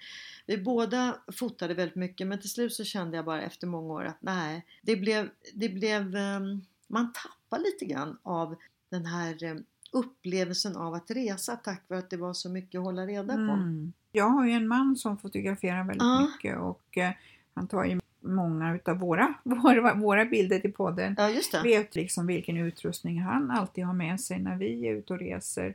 vi 0.46 0.58
båda 0.58 1.16
fotade 1.32 1.74
väldigt 1.74 1.96
mycket 1.96 2.26
men 2.26 2.40
till 2.40 2.50
slut 2.50 2.72
så 2.72 2.84
kände 2.84 3.16
jag 3.16 3.24
bara 3.24 3.42
efter 3.42 3.66
många 3.66 3.92
år 3.92 4.04
att 4.04 4.18
nej, 4.20 4.66
det 4.82 4.96
blev, 4.96 5.30
det 5.54 5.68
blev 5.68 6.16
um, 6.16 6.66
man 6.86 7.12
tappar 7.12 7.58
lite 7.58 7.84
grann 7.84 8.18
av 8.22 8.56
den 8.88 9.06
här 9.06 9.44
um, 9.44 9.64
upplevelsen 9.92 10.76
av 10.76 10.94
att 10.94 11.10
resa 11.10 11.56
tack 11.56 11.84
vare 11.88 11.98
att 11.98 12.10
det 12.10 12.16
var 12.16 12.34
så 12.34 12.48
mycket 12.48 12.78
att 12.78 12.84
hålla 12.84 13.06
reda 13.06 13.34
på. 13.34 13.40
Mm. 13.40 13.92
Jag 14.12 14.28
har 14.28 14.46
ju 14.46 14.52
en 14.52 14.68
man 14.68 14.96
som 14.96 15.18
fotograferar 15.18 15.84
väldigt 15.84 16.02
ah. 16.02 16.20
mycket 16.20 16.58
och 16.58 16.98
eh, 16.98 17.10
han 17.54 17.66
tar 17.66 17.84
ju 17.84 18.00
många 18.20 18.74
utav 18.74 18.98
våra, 18.98 19.34
våra, 19.42 19.94
våra 19.94 20.24
bilder 20.24 20.58
till 20.58 20.72
podden. 20.72 21.14
Ja, 21.18 21.30
just 21.30 21.52
det. 21.52 21.62
Vet 21.62 21.94
liksom 21.94 22.26
vilken 22.26 22.56
utrustning 22.56 23.20
han 23.20 23.50
alltid 23.50 23.84
har 23.84 23.94
med 23.94 24.20
sig 24.20 24.38
när 24.38 24.56
vi 24.56 24.86
är 24.86 24.92
ute 24.92 25.12
och 25.12 25.18
reser. 25.18 25.74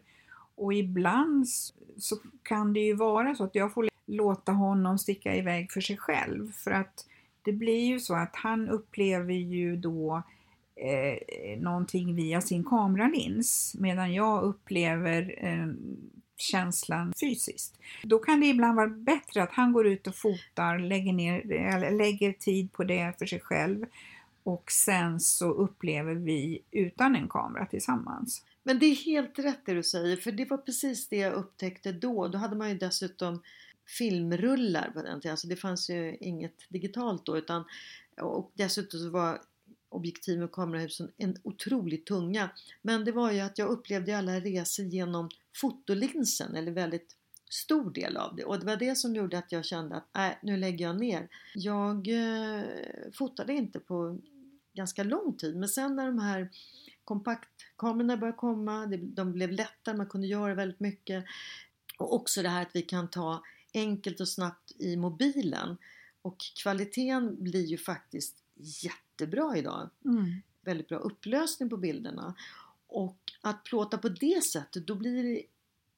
Och 0.56 0.73
ibland 0.73 1.47
så 1.97 2.15
kan 2.43 2.73
det 2.73 2.80
ju 2.80 2.93
vara 2.93 3.36
så 3.36 3.43
att 3.43 3.56
jag 3.56 3.73
får 3.73 3.89
låta 4.06 4.52
honom 4.52 4.97
sticka 4.97 5.36
iväg 5.36 5.71
för 5.71 5.82
sig 5.82 5.97
själv. 5.97 6.52
För 6.52 6.71
att 6.71 7.06
det 7.41 7.52
blir 7.52 7.86
ju 7.86 8.00
så 8.00 8.15
att 8.15 8.36
han 8.36 8.69
upplever 8.69 9.34
ju 9.34 9.76
då 9.76 10.23
eh, 10.76 11.60
någonting 11.60 12.15
via 12.15 12.41
sin 12.41 12.63
kameralins 12.63 13.76
medan 13.80 14.13
jag 14.13 14.43
upplever 14.43 15.36
eh, 15.38 15.67
känslan 16.38 17.13
fysiskt. 17.19 17.80
Då 18.04 18.19
kan 18.19 18.39
det 18.39 18.47
ibland 18.47 18.76
vara 18.76 18.88
bättre 18.88 19.43
att 19.43 19.52
han 19.52 19.73
går 19.73 19.88
ut 19.88 20.08
och 20.08 20.15
fotar, 20.15 20.80
lägger, 20.80 21.13
ner, 21.13 21.52
eller 21.52 21.91
lägger 21.91 22.34
tid 22.34 22.73
på 22.73 22.84
det 22.84 23.13
för 23.19 23.26
sig 23.26 23.39
själv 23.39 23.86
och 24.43 24.71
sen 24.71 25.19
så 25.19 25.52
upplever 25.52 26.15
vi 26.15 26.62
utan 26.71 27.15
en 27.15 27.30
kamera 27.30 27.65
tillsammans. 27.65 28.43
Men 28.63 28.80
det 28.80 28.86
är 28.86 28.95
helt 28.95 29.39
rätt 29.39 29.65
det 29.65 29.73
du 29.73 29.84
säger 29.84 30.17
för 30.17 30.32
det 30.32 30.50
var 30.50 30.58
precis 30.58 31.08
det 31.08 31.17
jag 31.17 31.34
upptäckte 31.34 31.91
då. 31.91 32.28
Då 32.28 32.38
hade 32.38 32.56
man 32.56 32.69
ju 32.69 32.78
dessutom 32.78 33.41
filmrullar 33.97 34.91
på 34.93 35.02
den 35.02 35.21
tiden. 35.21 35.32
Alltså 35.32 35.47
det 35.47 35.56
fanns 35.56 35.89
ju 35.89 36.17
inget 36.19 36.69
digitalt 36.69 37.26
då 37.26 37.38
utan 37.38 37.63
och 38.21 38.52
dessutom 38.54 39.00
så 39.00 39.10
var 39.10 39.41
objektiv 39.97 40.39
med 40.39 40.51
kamerahusen 40.51 41.12
en 41.17 41.38
otroligt 41.43 42.05
tunga. 42.05 42.49
Men 42.81 43.05
det 43.05 43.12
var 43.12 43.31
ju 43.31 43.39
att 43.39 43.57
jag 43.57 43.69
upplevde 43.69 44.17
alla 44.17 44.39
resor 44.39 44.86
genom 44.86 45.29
fotolinsen 45.55 46.55
eller 46.55 46.71
väldigt 46.71 47.15
stor 47.49 47.91
del 47.91 48.17
av 48.17 48.36
det 48.36 48.43
och 48.43 48.60
det 48.60 48.65
var 48.65 48.75
det 48.75 48.95
som 48.95 49.15
gjorde 49.15 49.38
att 49.38 49.51
jag 49.51 49.65
kände 49.65 49.95
att 49.95 50.07
nej, 50.13 50.39
nu 50.43 50.57
lägger 50.57 50.86
jag 50.86 50.99
ner. 50.99 51.27
Jag 51.55 52.07
eh, 52.07 52.63
fotade 53.13 53.53
inte 53.53 53.79
på 53.79 54.19
ganska 54.73 55.03
lång 55.03 55.38
tid 55.38 55.55
men 55.55 55.69
sen 55.69 55.95
när 55.95 56.05
de 56.05 56.19
här 56.19 56.49
kompaktkamerorna 57.03 58.17
började 58.17 58.38
komma, 58.38 58.86
de 59.01 59.33
blev 59.33 59.51
lättare, 59.51 59.97
man 59.97 60.07
kunde 60.07 60.27
göra 60.27 60.53
väldigt 60.53 60.79
mycket 60.79 61.25
och 61.97 62.13
också 62.13 62.41
det 62.41 62.49
här 62.49 62.62
att 62.62 62.75
vi 62.75 62.81
kan 62.81 63.10
ta 63.10 63.43
enkelt 63.73 64.19
och 64.19 64.29
snabbt 64.29 64.71
i 64.79 64.95
mobilen 64.95 65.77
och 66.21 66.38
kvaliteten 66.63 67.43
blir 67.43 67.65
ju 67.65 67.77
faktiskt 67.77 68.36
jättebra 69.17 69.58
idag. 69.58 69.89
Mm. 70.06 70.25
Väldigt 70.62 70.88
bra 70.88 70.97
upplösning 70.97 71.69
på 71.69 71.77
bilderna. 71.77 72.36
Och 72.88 73.17
att 73.41 73.63
plåta 73.63 73.97
på 73.97 74.10
det 74.10 74.43
sättet, 74.43 74.88
då 74.88 74.95
blir 74.95 75.23
det 75.23 75.43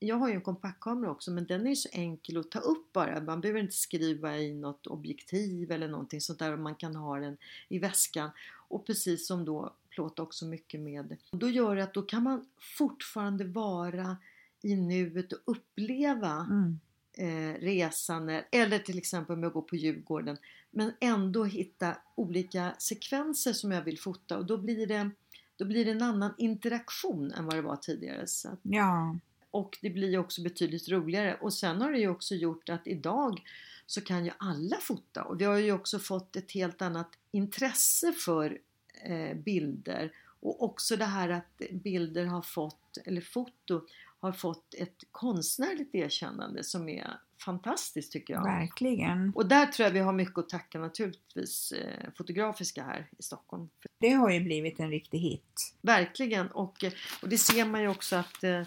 jag 0.01 0.15
har 0.15 0.27
ju 0.29 0.34
en 0.34 0.41
kompaktkamera 0.41 1.12
också 1.12 1.32
men 1.32 1.45
den 1.45 1.65
är 1.65 1.69
ju 1.69 1.75
så 1.75 1.89
enkel 1.91 2.38
att 2.38 2.51
ta 2.51 2.60
upp 2.60 2.93
bara. 2.93 3.21
Man 3.21 3.41
behöver 3.41 3.60
inte 3.60 3.75
skriva 3.75 4.38
i 4.38 4.53
något 4.53 4.88
objektiv 4.88 5.71
eller 5.71 5.88
någonting 5.88 6.21
sånt 6.21 6.39
där. 6.39 6.58
Man 6.58 6.75
kan 6.75 6.95
ha 6.95 7.19
den 7.19 7.38
i 7.69 7.79
väskan. 7.79 8.29
Och 8.69 8.86
precis 8.86 9.27
som 9.27 9.45
då 9.45 9.73
plåta 9.89 10.23
också 10.23 10.45
mycket 10.45 10.79
med. 10.79 11.17
Då 11.32 11.49
gör 11.49 11.75
det 11.75 11.84
att 11.84 11.93
då 11.93 12.01
kan 12.01 12.23
man 12.23 12.45
fortfarande 12.77 13.45
vara 13.45 14.17
i 14.62 14.75
nuet 14.75 15.34
och 15.34 15.39
uppleva 15.45 16.47
Mm. 16.49 16.79
Eh, 17.19 17.53
resan 17.62 18.29
eller 18.51 18.79
till 18.79 18.97
exempel 18.97 19.36
om 19.36 19.43
jag 19.43 19.53
går 19.53 19.62
på 19.62 19.75
Djurgården. 19.75 20.38
Men 20.71 20.91
ändå 20.99 21.43
hitta 21.43 21.97
olika 22.15 22.75
sekvenser 22.79 23.53
som 23.53 23.71
jag 23.71 23.82
vill 23.82 23.99
fota 23.99 24.38
och 24.38 24.45
då 24.45 24.58
blir 24.58 24.88
det, 24.88 25.10
då 25.58 25.65
blir 25.65 25.86
det 25.86 25.91
en 25.91 26.01
annan 26.01 26.34
interaktion 26.38 27.32
än 27.32 27.45
vad 27.45 27.55
det 27.55 27.62
var 27.62 27.75
tidigare. 27.75 28.27
Så 28.27 28.49
att, 28.49 28.60
Ja, 28.62 29.15
och 29.51 29.77
det 29.82 29.89
blir 29.89 30.17
också 30.17 30.41
betydligt 30.41 30.89
roligare. 30.89 31.38
Och 31.41 31.53
sen 31.53 31.82
har 31.82 31.91
det 31.91 31.99
ju 31.99 32.10
också 32.10 32.36
gjort 32.36 32.69
att 32.69 32.88
idag 32.88 33.41
så 33.86 34.01
kan 34.01 34.25
ju 34.25 34.32
alla 34.38 34.77
fota 34.77 35.23
och 35.23 35.41
vi 35.41 35.45
har 35.45 35.58
ju 35.58 35.71
också 35.71 35.99
fått 35.99 36.36
ett 36.36 36.51
helt 36.51 36.82
annat 36.82 37.10
intresse 37.32 38.13
för 38.13 38.58
eh, 39.03 39.38
bilder. 39.38 40.12
Och 40.41 40.63
också 40.63 40.95
det 40.95 41.05
här 41.05 41.29
att 41.29 41.62
bilder 41.71 42.25
har 42.25 42.41
fått, 42.41 42.97
eller 43.05 43.21
foto 43.21 43.82
har 44.19 44.32
fått 44.32 44.73
ett 44.73 45.03
konstnärligt 45.12 45.95
erkännande 45.95 46.63
som 46.63 46.89
är 46.89 47.19
fantastiskt 47.45 48.12
tycker 48.12 48.34
jag. 48.34 48.43
verkligen. 48.43 49.32
Och 49.36 49.45
där 49.45 49.65
tror 49.65 49.86
jag 49.88 49.93
vi 49.93 49.99
har 49.99 50.13
mycket 50.13 50.38
att 50.38 50.49
tacka 50.49 50.79
naturligtvis 50.79 51.71
eh, 51.71 52.12
Fotografiska 52.17 52.84
här 52.84 53.10
i 53.17 53.23
Stockholm. 53.23 53.69
Det 53.99 54.10
har 54.10 54.29
ju 54.29 54.39
blivit 54.39 54.79
en 54.79 54.89
riktig 54.89 55.19
hit. 55.19 55.75
Verkligen 55.82 56.47
och, 56.47 56.84
eh, 56.84 56.93
och 57.21 57.29
det 57.29 57.38
ser 57.38 57.65
man 57.65 57.82
ju 57.82 57.88
också 57.88 58.15
att 58.15 58.43
eh, 58.43 58.60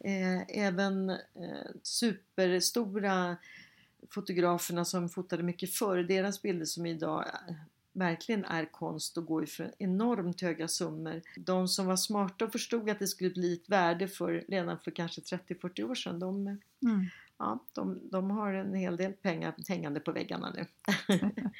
eh, 0.00 0.42
även 0.48 1.10
eh, 1.10 1.16
superstora 1.82 3.36
fotograferna 4.10 4.84
som 4.84 5.08
fotade 5.08 5.42
mycket 5.42 5.74
förr, 5.74 6.02
deras 6.02 6.42
bilder 6.42 6.66
som 6.66 6.86
idag 6.86 7.24
verkligen 7.96 8.44
är 8.44 8.64
konst 8.64 9.16
och 9.18 9.26
går 9.26 9.40
ju 9.40 9.46
för 9.46 9.74
enormt 9.78 10.40
höga 10.40 10.68
summor. 10.68 11.22
De 11.36 11.68
som 11.68 11.86
var 11.86 11.96
smarta 11.96 12.44
och 12.44 12.52
förstod 12.52 12.90
att 12.90 12.98
det 12.98 13.06
skulle 13.06 13.30
bli 13.30 13.52
ett 13.52 13.68
värde 13.68 14.08
för, 14.08 14.44
redan 14.48 14.78
för 14.78 14.90
kanske 14.90 15.20
30-40 15.20 15.82
år 15.82 15.94
sedan, 15.94 16.18
de, 16.18 16.46
Mm. 16.82 17.06
ja, 17.38 17.64
de, 17.72 18.00
de 18.10 18.30
har 18.30 18.52
en 18.52 18.74
hel 18.74 18.96
del 18.96 19.12
pengar 19.12 19.54
hängande 19.68 20.00
på 20.00 20.12
väggarna 20.12 20.54
nu. 20.56 20.66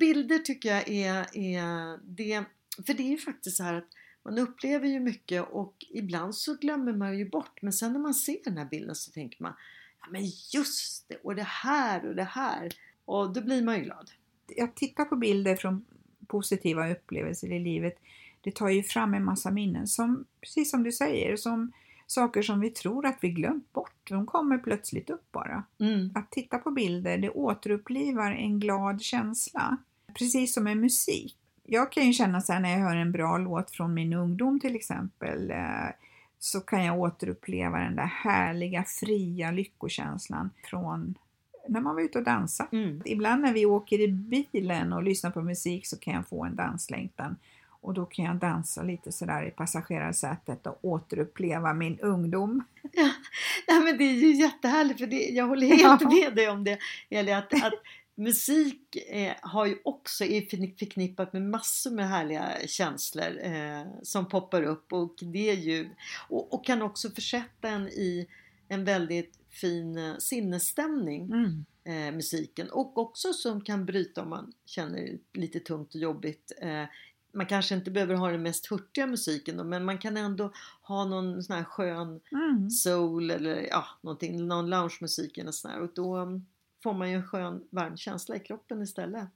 Bilder 0.00 0.38
tycker 0.38 0.68
jag 0.74 0.88
är, 0.88 1.26
är 1.36 1.98
det, 2.02 2.44
för 2.86 2.94
det 2.94 3.02
är 3.02 3.10
ju 3.10 3.18
faktiskt 3.18 3.56
så 3.56 3.62
här 3.62 3.74
att 3.74 3.88
man 4.22 4.38
upplever 4.38 4.88
ju 4.88 5.00
mycket 5.00 5.48
och 5.50 5.84
ibland 5.90 6.34
så 6.34 6.54
glömmer 6.54 6.92
man 6.92 7.18
ju 7.18 7.28
bort 7.30 7.62
men 7.62 7.72
sen 7.72 7.92
när 7.92 8.00
man 8.00 8.14
ser 8.14 8.38
den 8.44 8.58
här 8.58 8.64
bilden 8.64 8.94
så 8.94 9.10
tänker 9.10 9.42
man 9.42 9.52
ja 10.00 10.06
men 10.10 10.22
just 10.52 11.08
det 11.08 11.16
och 11.16 11.34
det 11.34 11.42
här 11.42 12.06
och 12.06 12.14
det 12.14 12.24
här 12.24 12.68
och 13.04 13.32
då 13.32 13.40
blir 13.40 13.62
man 13.62 13.76
ju 13.76 13.82
glad. 13.84 14.10
Jag 14.56 14.74
tittar 14.74 15.04
på 15.04 15.16
bilder 15.16 15.56
från 15.56 15.84
positiva 16.26 16.90
upplevelser 16.90 17.52
i 17.52 17.58
livet. 17.58 17.98
Det 18.40 18.54
tar 18.54 18.68
ju 18.68 18.82
fram 18.82 19.14
en 19.14 19.24
massa 19.24 19.50
minnen 19.50 19.86
som, 19.86 20.24
precis 20.40 20.70
som 20.70 20.82
du 20.82 20.92
säger, 20.92 21.36
som 21.36 21.72
saker 22.06 22.42
som 22.42 22.60
vi 22.60 22.70
tror 22.70 23.06
att 23.06 23.18
vi 23.20 23.28
glömt 23.28 23.72
bort. 23.72 24.10
De 24.10 24.26
kommer 24.26 24.58
plötsligt 24.58 25.10
upp 25.10 25.32
bara. 25.32 25.64
Mm. 25.80 26.10
Att 26.14 26.30
titta 26.30 26.58
på 26.58 26.70
bilder, 26.70 27.18
det 27.18 27.30
återupplivar 27.30 28.32
en 28.32 28.60
glad 28.60 29.02
känsla. 29.02 29.76
Precis 30.14 30.54
som 30.54 30.64
med 30.64 30.76
musik. 30.76 31.36
Jag 31.66 31.92
kan 31.92 32.06
ju 32.06 32.12
känna 32.12 32.40
så 32.40 32.52
här 32.52 32.60
när 32.60 32.70
jag 32.70 32.78
hör 32.78 32.96
en 32.96 33.12
bra 33.12 33.38
låt 33.38 33.70
från 33.70 33.94
min 33.94 34.12
ungdom 34.12 34.60
till 34.60 34.76
exempel, 34.76 35.50
eh, 35.50 35.90
så 36.38 36.60
kan 36.60 36.84
jag 36.84 36.98
återuppleva 36.98 37.78
den 37.78 37.96
där 37.96 38.06
härliga, 38.06 38.84
fria 38.84 39.50
lyckokänslan 39.50 40.50
från 40.64 41.14
när 41.68 41.80
man 41.80 41.94
var 41.94 42.02
ute 42.02 42.18
och 42.18 42.24
dansade. 42.24 42.68
Mm. 42.76 43.02
Ibland 43.04 43.42
när 43.42 43.52
vi 43.52 43.66
åker 43.66 44.00
i 44.00 44.08
bilen 44.08 44.92
och 44.92 45.02
lyssnar 45.02 45.30
på 45.30 45.42
musik 45.42 45.86
så 45.86 45.98
kan 45.98 46.14
jag 46.14 46.28
få 46.28 46.44
en 46.44 46.56
danslängtan. 46.56 47.36
Och 47.80 47.94
då 47.94 48.06
kan 48.06 48.24
jag 48.24 48.36
dansa 48.36 48.82
lite 48.82 49.12
sådär 49.12 49.46
i 49.46 49.50
passagerarsätet 49.50 50.66
och 50.66 50.78
återuppleva 50.84 51.74
min 51.74 51.98
ungdom. 52.00 52.64
Nej 53.68 53.80
men 53.84 53.98
det 53.98 54.04
är 54.04 54.12
ju 54.12 54.32
jättehärligt 54.34 55.00
för 55.00 55.06
det, 55.06 55.16
jag 55.16 55.46
håller 55.46 55.66
helt 55.66 56.00
Ja. 56.02 56.08
med 56.08 56.34
dig 56.36 56.48
om 56.48 56.64
det 56.64 56.78
Eli, 57.10 57.32
att, 57.32 57.54
att 57.54 57.72
musik 58.14 58.96
eh, 59.10 59.32
har 59.40 59.66
ju 59.66 59.76
också 59.84 60.24
är 60.24 60.40
förkni- 60.40 60.78
förknippat 60.78 61.32
med 61.32 61.42
massor 61.42 61.90
med 61.90 62.08
härliga 62.08 62.44
känslor 62.66 63.38
eh, 63.42 63.82
som 64.02 64.28
poppar 64.28 64.62
upp 64.62 64.92
och 64.92 65.14
det 65.22 65.50
är 65.50 65.56
ju 65.56 65.88
och, 66.28 66.54
och 66.54 66.64
kan 66.66 66.82
också 66.82 67.10
försätta 67.10 67.68
en 67.68 67.88
i 67.88 68.26
en 68.68 68.84
väldigt 68.84 69.32
fin 69.54 69.98
eh, 69.98 70.16
sinnesstämning 70.18 71.22
Mm. 71.32 71.64
eh, 71.84 72.14
musiken 72.16 72.70
och 72.70 72.98
också 72.98 73.32
som 73.32 73.60
kan 73.60 73.86
bryta 73.86 74.22
om 74.22 74.28
man 74.30 74.52
känner 74.64 74.96
det 75.00 75.40
lite 75.40 75.60
tungt 75.60 75.94
och 75.94 76.00
jobbigt. 76.00 76.52
Eh, 76.60 76.84
man 77.32 77.46
kanske 77.46 77.74
inte 77.74 77.90
behöver 77.90 78.14
ha 78.14 78.30
den 78.30 78.42
mest 78.42 78.66
hurtiga 78.66 79.06
musiken 79.06 79.56
då, 79.56 79.64
men 79.64 79.84
man 79.84 79.98
kan 79.98 80.16
ändå 80.16 80.52
ha 80.82 81.04
någon 81.04 81.42
sån 81.42 81.56
här 81.56 81.64
skön 81.64 82.20
Mm. 82.32 82.70
soul 82.70 83.30
eller 83.30 83.66
ja, 83.70 83.84
någonting, 84.00 84.46
någon 84.46 84.70
loungemusik 84.70 85.38
eller 85.38 85.52
sån 85.52 85.70
här, 85.70 85.80
och 85.80 85.90
då 85.94 86.16
um, 86.18 86.46
får 86.82 86.92
man 86.94 87.10
ju 87.10 87.16
en 87.16 87.26
skön 87.26 87.64
varm 87.70 87.96
känsla 87.96 88.36
i 88.36 88.40
kroppen 88.40 88.82
istället. 88.82 89.28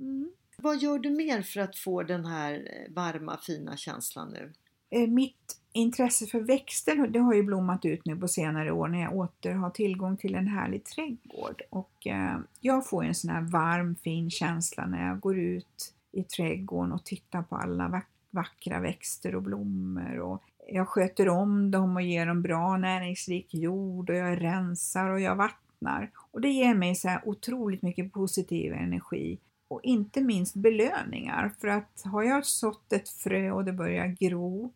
Mm. 0.00 0.32
Vad 0.56 0.78
gör 0.82 0.98
du 0.98 1.10
mer 1.10 1.42
för 1.42 1.60
att 1.60 1.76
få 1.76 2.02
den 2.02 2.24
här 2.24 2.54
eh, 2.54 2.94
varma 2.94 3.38
fina 3.38 3.76
känslan 3.76 4.28
nu? 4.30 4.52
Eh, 4.90 5.08
Mitt 5.08 5.58
intresse 5.72 6.26
för 6.26 6.40
växter 6.40 7.06
det 7.06 7.18
har 7.18 7.34
ju 7.34 7.42
blommat 7.42 7.84
ut 7.84 8.06
nu 8.06 8.16
på 8.16 8.28
senare 8.28 8.72
år 8.72 8.88
när 8.88 9.00
jag 9.02 9.16
åter 9.16 9.52
har 9.52 9.70
tillgång 9.70 10.16
till 10.16 10.34
en 10.34 10.46
härlig 10.46 10.84
trädgård. 10.84 11.62
Och 11.70 12.06
eh, 12.06 12.38
jag 12.60 12.88
får 12.88 13.04
en 13.04 13.14
sån 13.14 13.30
här 13.30 13.42
varm 13.42 13.96
fin 13.96 14.30
känsla 14.30 14.86
när 14.86 15.08
jag 15.08 15.20
går 15.20 15.38
ut 15.38 15.94
i 16.12 16.22
trädgården 16.22 16.92
och 16.92 17.04
tittar 17.04 17.42
på 17.42 17.56
alla 17.56 17.88
vack- 17.88 18.26
vackra 18.30 18.80
växter 18.80 19.34
och 19.34 19.42
blommor. 19.42 20.18
Och 20.18 20.42
jag 20.68 20.88
sköter 20.88 21.28
om 21.28 21.70
dem 21.70 21.96
och 21.96 22.02
ger 22.02 22.26
dem 22.26 22.42
bra 22.42 22.76
näringsrik 22.76 23.54
jord 23.54 24.10
och 24.10 24.16
jag 24.16 24.42
rensar 24.42 25.10
och 25.10 25.20
jag 25.20 25.36
vattnar. 25.36 26.10
Och 26.30 26.40
det 26.40 26.48
ger 26.48 26.74
mig 26.74 26.94
så 26.94 27.08
här 27.08 27.28
otroligt 27.28 27.82
mycket 27.82 28.12
positiv 28.12 28.72
energi 28.72 29.38
och 29.68 29.80
inte 29.82 30.20
minst 30.20 30.54
belöningar. 30.54 31.52
För 31.60 31.68
att 31.68 32.02
har 32.04 32.22
jag 32.22 32.46
sått 32.46 32.92
ett 32.92 33.08
frö 33.08 33.50
och 33.50 33.64
det 33.64 33.72
börjar 33.72 34.06
gro 34.06 34.72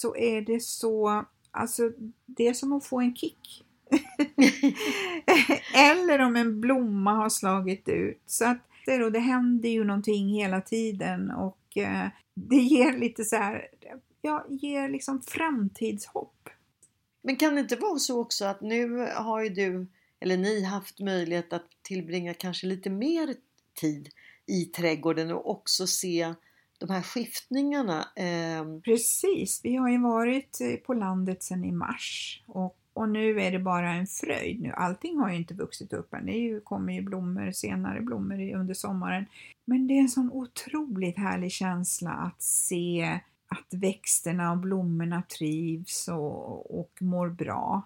så 0.00 0.16
är 0.16 0.40
det 0.40 0.62
så, 0.62 1.24
alltså 1.50 1.92
det 2.26 2.48
är 2.48 2.54
som 2.54 2.72
att 2.72 2.86
få 2.86 3.00
en 3.00 3.16
kick. 3.16 3.64
Eller 5.74 6.18
om 6.18 6.36
en 6.36 6.60
blomma 6.60 7.12
har 7.12 7.28
slagit 7.28 7.88
ut. 7.88 8.22
Så 8.26 8.44
att 8.44 8.58
och 9.04 9.12
det 9.12 9.18
händer 9.18 9.68
ju 9.68 9.84
någonting 9.84 10.28
hela 10.28 10.60
tiden 10.60 11.30
och 11.30 11.76
eh, 11.76 12.08
det 12.34 12.56
ger 12.56 12.98
lite 12.98 13.24
så 13.24 13.36
här, 13.36 13.68
ja, 14.22 14.46
ger 14.48 14.88
liksom 14.88 15.22
framtidshopp. 15.22 16.48
Men 17.22 17.36
kan 17.36 17.54
det 17.54 17.60
inte 17.60 17.76
vara 17.76 17.98
så 17.98 18.20
också 18.20 18.44
att 18.44 18.60
nu 18.60 19.08
har 19.14 19.42
ju 19.42 19.48
du, 19.48 19.86
eller 20.20 20.36
ni, 20.36 20.64
haft 20.64 21.00
möjlighet 21.00 21.52
att 21.52 21.66
tillbringa 21.82 22.34
kanske 22.34 22.66
lite 22.66 22.90
mer 22.90 23.34
tid 23.80 24.08
i 24.46 24.64
trädgården 24.64 25.30
och 25.30 25.50
också 25.50 25.86
se 25.86 26.34
de 26.78 26.90
här 26.90 27.02
skiftningarna. 27.02 28.08
Ehm, 28.16 28.82
Precis, 28.82 29.60
vi 29.64 29.76
har 29.76 29.88
ju 29.88 29.98
varit 29.98 30.60
eh, 30.60 30.76
på 30.76 30.94
landet 30.94 31.42
sedan 31.42 31.64
i 31.64 31.72
mars 31.72 32.42
och, 32.46 32.76
och 32.92 33.08
nu 33.08 33.40
är 33.40 33.52
det 33.52 33.58
bara 33.58 33.92
en 33.92 34.06
fröjd. 34.06 34.60
Nu, 34.60 34.72
allting 34.72 35.18
har 35.18 35.30
ju 35.30 35.36
inte 35.36 35.54
vuxit 35.54 35.92
upp 35.92 36.14
än, 36.14 36.26
det 36.26 36.32
ju, 36.32 36.60
kommer 36.60 36.92
ju 36.92 37.02
blommor, 37.02 37.50
senare 37.50 38.00
blommor 38.00 38.54
under 38.54 38.74
sommaren. 38.74 39.26
Men 39.64 39.86
det 39.86 39.94
är 39.94 40.00
en 40.00 40.08
sån 40.08 40.30
otroligt 40.32 41.18
härlig 41.18 41.52
känsla 41.52 42.10
att 42.10 42.42
se 42.42 43.20
att 43.48 43.74
växterna 43.74 44.52
och 44.52 44.58
blommorna 44.58 45.22
trivs 45.38 46.08
och, 46.08 46.80
och 46.80 46.92
mår 47.00 47.28
bra. 47.28 47.82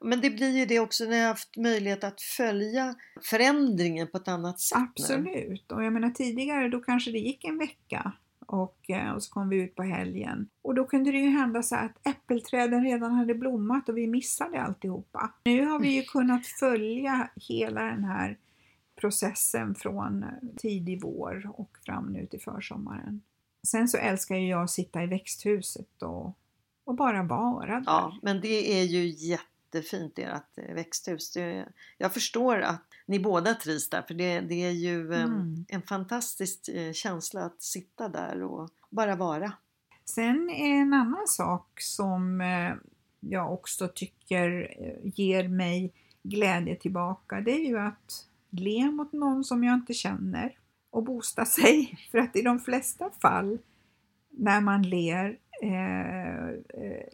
Men 0.00 0.20
det 0.20 0.30
blir 0.30 0.58
ju 0.58 0.66
det 0.66 0.80
också 0.80 1.04
när 1.04 1.16
jag 1.16 1.22
har 1.22 1.28
haft 1.28 1.56
möjlighet 1.56 2.04
att 2.04 2.20
följa 2.20 2.94
förändringen 3.30 4.08
på 4.08 4.16
ett 4.16 4.28
annat 4.28 4.60
sätt. 4.60 4.78
Nu. 4.78 4.84
Absolut. 4.84 5.72
Och 5.72 5.84
jag 5.84 5.92
menar 5.92 6.10
tidigare 6.10 6.68
då 6.68 6.80
kanske 6.80 7.10
det 7.10 7.18
gick 7.18 7.44
en 7.44 7.58
vecka 7.58 8.12
och, 8.48 8.90
eh, 8.90 9.10
och 9.10 9.22
så 9.22 9.32
kom 9.32 9.48
vi 9.48 9.56
ut 9.56 9.74
på 9.74 9.82
helgen. 9.82 10.48
Och 10.62 10.74
då 10.74 10.84
kunde 10.84 11.12
det 11.12 11.18
ju 11.18 11.28
hända 11.28 11.62
så 11.62 11.76
att 11.76 12.06
äppelträden 12.06 12.84
redan 12.84 13.12
hade 13.12 13.34
blommat 13.34 13.88
och 13.88 13.96
vi 13.96 14.06
missade 14.06 14.62
alltihopa. 14.62 15.32
Nu 15.44 15.66
har 15.66 15.78
vi 15.78 15.88
ju 15.88 16.02
kunnat 16.02 16.46
följa 16.46 17.30
hela 17.36 17.82
den 17.82 18.04
här 18.04 18.38
processen 19.00 19.74
från 19.74 20.24
tidig 20.56 21.02
vår 21.02 21.50
och 21.54 21.70
fram 21.86 22.12
nu 22.12 22.26
till 22.26 22.40
försommaren. 22.40 23.22
Sen 23.66 23.88
så 23.88 23.98
älskar 23.98 24.36
ju 24.36 24.48
jag 24.48 24.62
att 24.62 24.70
sitta 24.70 25.02
i 25.02 25.06
växthuset 25.06 26.02
och, 26.02 26.38
och 26.84 26.94
bara 26.94 27.22
vara 27.22 27.74
där. 27.74 27.82
Ja, 27.86 28.18
men 28.22 28.40
det 28.40 28.80
är 28.80 28.84
ju 28.84 29.04
jättefint 29.74 30.18
ert 30.18 30.58
eh, 30.58 30.74
växthus. 30.74 31.32
Det, 31.32 31.68
jag 31.98 32.14
förstår 32.14 32.60
att 32.60 32.82
ni 33.06 33.20
båda 33.20 33.54
trivs 33.54 33.90
där 33.90 34.02
för 34.02 34.14
det, 34.14 34.40
det 34.40 34.64
är 34.64 34.70
ju 34.70 35.12
eh, 35.14 35.22
Mm. 35.22 35.64
en 35.68 35.82
fantastisk 35.82 36.68
eh, 36.68 36.92
känsla 36.92 37.44
att 37.44 37.62
sitta 37.62 38.08
där 38.08 38.42
och 38.42 38.70
bara 38.90 39.16
vara. 39.16 39.52
Sen 40.04 40.50
är 40.50 40.80
en 40.80 40.92
annan 40.92 41.26
sak 41.26 41.80
som 41.80 42.40
jag 43.20 43.52
också 43.52 43.88
tycker 43.88 44.74
ger 45.04 45.48
mig 45.48 45.92
glädje 46.22 46.76
tillbaka, 46.76 47.40
det 47.40 47.50
är 47.50 47.68
ju 47.68 47.78
att 47.78 48.26
le 48.50 48.90
mot 48.90 49.12
någon 49.12 49.44
som 49.44 49.64
jag 49.64 49.74
inte 49.74 49.94
känner 49.94 50.58
och 50.90 51.02
boosta 51.04 51.44
sig. 51.58 51.98
För 52.10 52.18
att 52.18 52.36
i 52.36 52.42
de 52.42 52.58
flesta 52.60 53.10
fall 53.22 53.58
när 54.30 54.60
man 54.60 54.82
ler, 54.82 55.38
eh, 55.62 56.56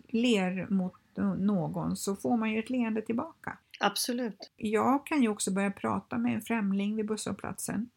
ler 0.08 0.70
mot 0.70 0.94
någon 1.16 1.96
så 1.96 2.16
får 2.16 2.36
man 2.36 2.52
ju 2.52 2.58
ett 2.58 2.70
leende 2.70 3.02
tillbaka. 3.02 3.58
Absolut. 3.80 4.52
Jag 4.56 5.06
kan 5.06 5.22
ju 5.22 5.28
också 5.28 5.52
börja 5.52 5.70
prata 5.70 6.18
med 6.18 6.34
en 6.34 6.40
främling 6.40 6.96
vid 6.96 7.06
busshållplatsen. 7.06 7.90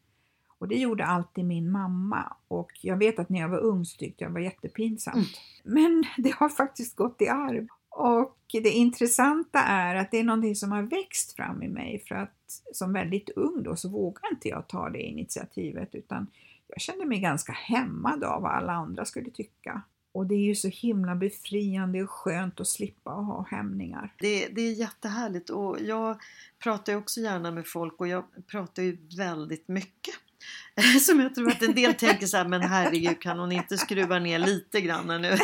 Och 0.58 0.68
det 0.68 0.74
gjorde 0.74 1.06
alltid 1.06 1.44
min 1.44 1.70
mamma. 1.70 2.36
Och 2.48 2.70
jag 2.82 2.96
vet 2.96 3.18
att 3.18 3.28
när 3.28 3.40
jag 3.40 3.48
var 3.48 3.58
ung 3.58 3.84
så 3.84 3.98
tyckte 3.98 4.24
jag 4.24 4.30
det 4.30 4.34
var 4.34 4.40
jättepinsamt. 4.40 5.40
Mm. 5.64 5.74
Men 5.74 6.04
det 6.24 6.34
har 6.34 6.48
faktiskt 6.48 6.96
gått 6.96 7.22
i 7.22 7.28
arv. 7.28 7.66
Och 7.88 8.36
det 8.52 8.70
intressanta 8.70 9.58
är 9.58 9.94
att 9.94 10.10
det 10.10 10.18
är 10.18 10.24
någonting 10.24 10.56
som 10.56 10.72
har 10.72 10.82
växt 10.82 11.36
fram 11.36 11.62
i 11.62 11.68
mig. 11.68 12.04
För 12.08 12.14
att 12.14 12.62
som 12.72 12.92
väldigt 12.92 13.30
ung 13.30 13.62
då 13.62 13.76
så 13.76 13.88
vågade 13.88 14.28
inte 14.32 14.48
jag 14.48 14.68
ta 14.68 14.90
det 14.90 15.02
initiativet. 15.02 15.94
Utan 15.94 16.26
jag 16.68 16.80
kände 16.80 17.06
mig 17.06 17.18
ganska 17.18 17.52
hämmad 17.52 18.24
av 18.24 18.42
vad 18.42 18.52
alla 18.52 18.72
andra 18.72 19.04
skulle 19.04 19.30
tycka. 19.30 19.82
Och 20.12 20.26
det 20.26 20.34
är 20.34 20.44
ju 20.44 20.54
så 20.54 20.68
himla 20.68 21.14
befriande 21.14 22.02
och 22.02 22.10
skönt 22.10 22.60
att 22.60 22.68
slippa 22.68 23.10
att 23.10 23.26
ha 23.26 23.46
hämningar. 23.50 24.14
Det, 24.18 24.48
det 24.48 24.60
är 24.60 24.72
jättehärligt 24.72 25.50
och 25.50 25.80
jag 25.80 26.20
pratar 26.62 26.92
ju 26.92 26.98
också 26.98 27.20
gärna 27.20 27.50
med 27.50 27.66
folk 27.66 28.00
och 28.00 28.08
jag 28.08 28.24
pratar 28.46 28.82
ju 28.82 28.98
väldigt 29.16 29.68
mycket. 29.68 30.14
Som 31.00 31.20
jag 31.20 31.34
tror 31.34 31.48
att 31.48 31.62
en 31.62 31.74
del 31.74 31.94
tänker 31.94 32.26
så 32.26 32.36
här, 32.36 32.48
men 32.48 32.62
herregud 32.62 33.20
kan 33.20 33.38
hon 33.38 33.52
inte 33.52 33.78
skruva 33.78 34.18
ner 34.18 34.38
lite 34.38 34.80
grann 34.80 35.22
nu? 35.22 35.36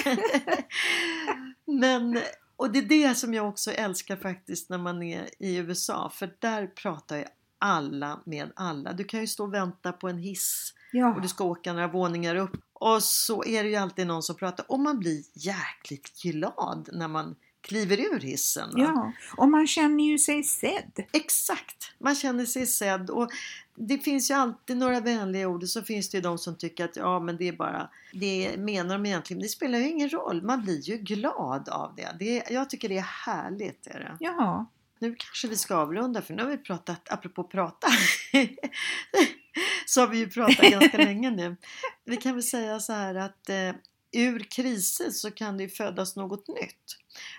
men, 1.80 2.20
och 2.56 2.72
det 2.72 2.78
är 2.78 3.08
det 3.08 3.14
som 3.14 3.34
jag 3.34 3.48
också 3.48 3.70
älskar 3.70 4.16
faktiskt 4.16 4.70
när 4.70 4.78
man 4.78 5.02
är 5.02 5.28
i 5.38 5.56
USA, 5.56 6.10
för 6.14 6.34
där 6.38 6.66
pratar 6.66 7.16
ju 7.16 7.24
alla 7.58 8.20
med 8.26 8.52
alla. 8.56 8.92
Du 8.92 9.04
kan 9.04 9.20
ju 9.20 9.26
stå 9.26 9.44
och 9.44 9.54
vänta 9.54 9.92
på 9.92 10.08
en 10.08 10.18
hiss 10.18 10.74
Ja. 10.94 11.14
och 11.14 11.20
du 11.20 11.28
ska 11.28 11.44
åka 11.44 11.72
några 11.72 11.88
våningar 11.88 12.36
upp 12.36 12.56
och 12.72 13.02
så 13.02 13.44
är 13.44 13.62
det 13.64 13.68
ju 13.68 13.76
alltid 13.76 14.06
någon 14.06 14.22
som 14.22 14.36
pratar 14.36 14.64
och 14.68 14.80
man 14.80 14.98
blir 14.98 15.22
jäkligt 15.34 16.22
glad 16.22 16.88
när 16.92 17.08
man 17.08 17.36
kliver 17.60 18.00
ur 18.00 18.20
hissen. 18.20 18.70
va? 18.70 18.76
Ja, 18.76 19.12
och 19.36 19.48
man 19.48 19.66
känner 19.66 20.04
ju 20.04 20.18
sig 20.18 20.42
sedd. 20.44 21.04
Exakt, 21.12 21.94
man 21.98 22.14
känner 22.14 22.44
sig 22.44 22.66
sedd 22.66 23.10
och 23.10 23.30
det 23.76 23.98
finns 23.98 24.30
ju 24.30 24.34
alltid 24.34 24.76
några 24.76 25.00
vänliga 25.00 25.48
ord 25.48 25.62
och 25.62 25.68
så 25.68 25.82
finns 25.82 26.10
det 26.10 26.16
ju 26.16 26.22
de 26.22 26.38
som 26.38 26.56
tycker 26.56 26.84
att 26.84 26.96
ja 26.96 27.20
men 27.20 27.36
det 27.36 27.48
är 27.48 27.52
bara, 27.52 27.90
det 28.12 28.56
menar 28.58 28.94
de 28.98 29.06
egentligen, 29.06 29.42
det 29.42 29.48
spelar 29.48 29.78
ju 29.78 29.88
ingen 29.88 30.08
roll, 30.10 30.42
man 30.42 30.62
blir 30.62 30.80
ju 30.80 30.96
glad 30.96 31.68
av 31.68 31.94
det. 31.96 32.16
det 32.18 32.40
är, 32.40 32.52
jag 32.52 32.70
tycker 32.70 32.88
det 32.88 32.98
är 32.98 33.08
härligt. 33.26 33.86
Är 33.86 33.98
det. 34.00 34.16
Ja, 34.20 34.66
Nu 34.98 35.14
kanske 35.18 35.48
vi 35.48 35.56
ska 35.56 35.76
avrunda 35.76 36.22
för 36.22 36.34
nu 36.34 36.42
har 36.42 36.50
vi 36.50 36.58
pratat, 36.58 37.12
apropå 37.12 37.44
prata, 37.44 37.86
så 39.86 40.00
har 40.00 40.08
vi 40.08 40.18
ju 40.18 40.28
pratat 40.28 40.70
ganska 40.70 40.98
länge 41.04 41.30
nu. 41.30 41.56
Vi 42.04 42.16
kan 42.16 42.34
väl 42.34 42.42
säga 42.42 42.80
så 42.80 42.92
här 42.92 43.14
att 43.14 43.48
eh, 43.48 43.72
ur 44.12 44.38
kriser 44.38 45.10
så 45.10 45.30
kan 45.30 45.56
det 45.56 45.62
ju 45.62 45.68
födas 45.68 46.16
något 46.16 46.48
nytt. 46.48 46.96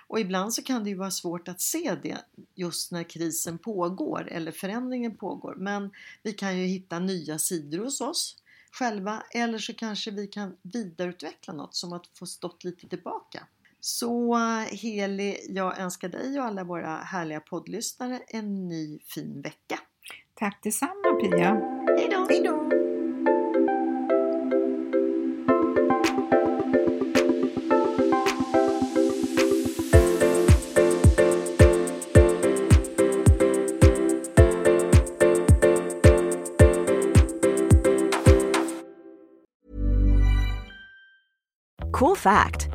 Och 0.08 0.20
ibland 0.20 0.54
så 0.54 0.64
kan 0.64 0.84
det 0.84 0.90
ju 0.90 0.96
vara 0.96 1.12
svårt 1.12 1.48
att 1.48 1.62
se 1.62 1.96
det 2.04 2.18
just 2.56 2.92
när 2.92 3.04
krisen 3.04 3.58
pågår 3.58 4.28
eller 4.32 4.52
förändringen 4.52 5.18
pågår. 5.18 5.56
Men 5.56 5.92
vi 6.24 6.34
kan 6.34 6.58
ju 6.58 6.66
hitta 6.66 7.00
nya 7.00 7.40
sidor 7.40 7.80
hos 7.80 8.02
oss 8.02 8.38
själva 8.72 9.24
eller 9.32 9.58
så 9.58 9.74
kanske 9.74 10.12
vi 10.12 10.28
kan 10.28 10.58
vidareutveckla 10.62 11.54
något 11.54 11.76
som 11.76 11.94
att 11.94 12.08
få 12.14 12.26
stått 12.26 12.64
lite 12.64 12.88
tillbaka. 12.88 13.48
Så 13.88 14.36
Heli, 14.72 15.38
jag 15.50 15.80
önskar 15.80 16.10
dig 16.10 16.40
och 16.40 16.46
alla 16.46 16.64
våra 16.64 16.96
härliga 16.98 17.40
poddlyssnare 17.40 18.20
en 18.28 18.68
ny 18.68 19.00
fin 19.00 19.42
vecka. 19.42 19.80
tack 20.34 20.60
detsamma 20.64 21.14
Pia. 21.22 21.62
Hej 21.98 22.10
då! 22.12 22.26
Hej 22.30 22.44
då! 22.44 22.70
Cool 41.92 42.18
fact 42.18 42.75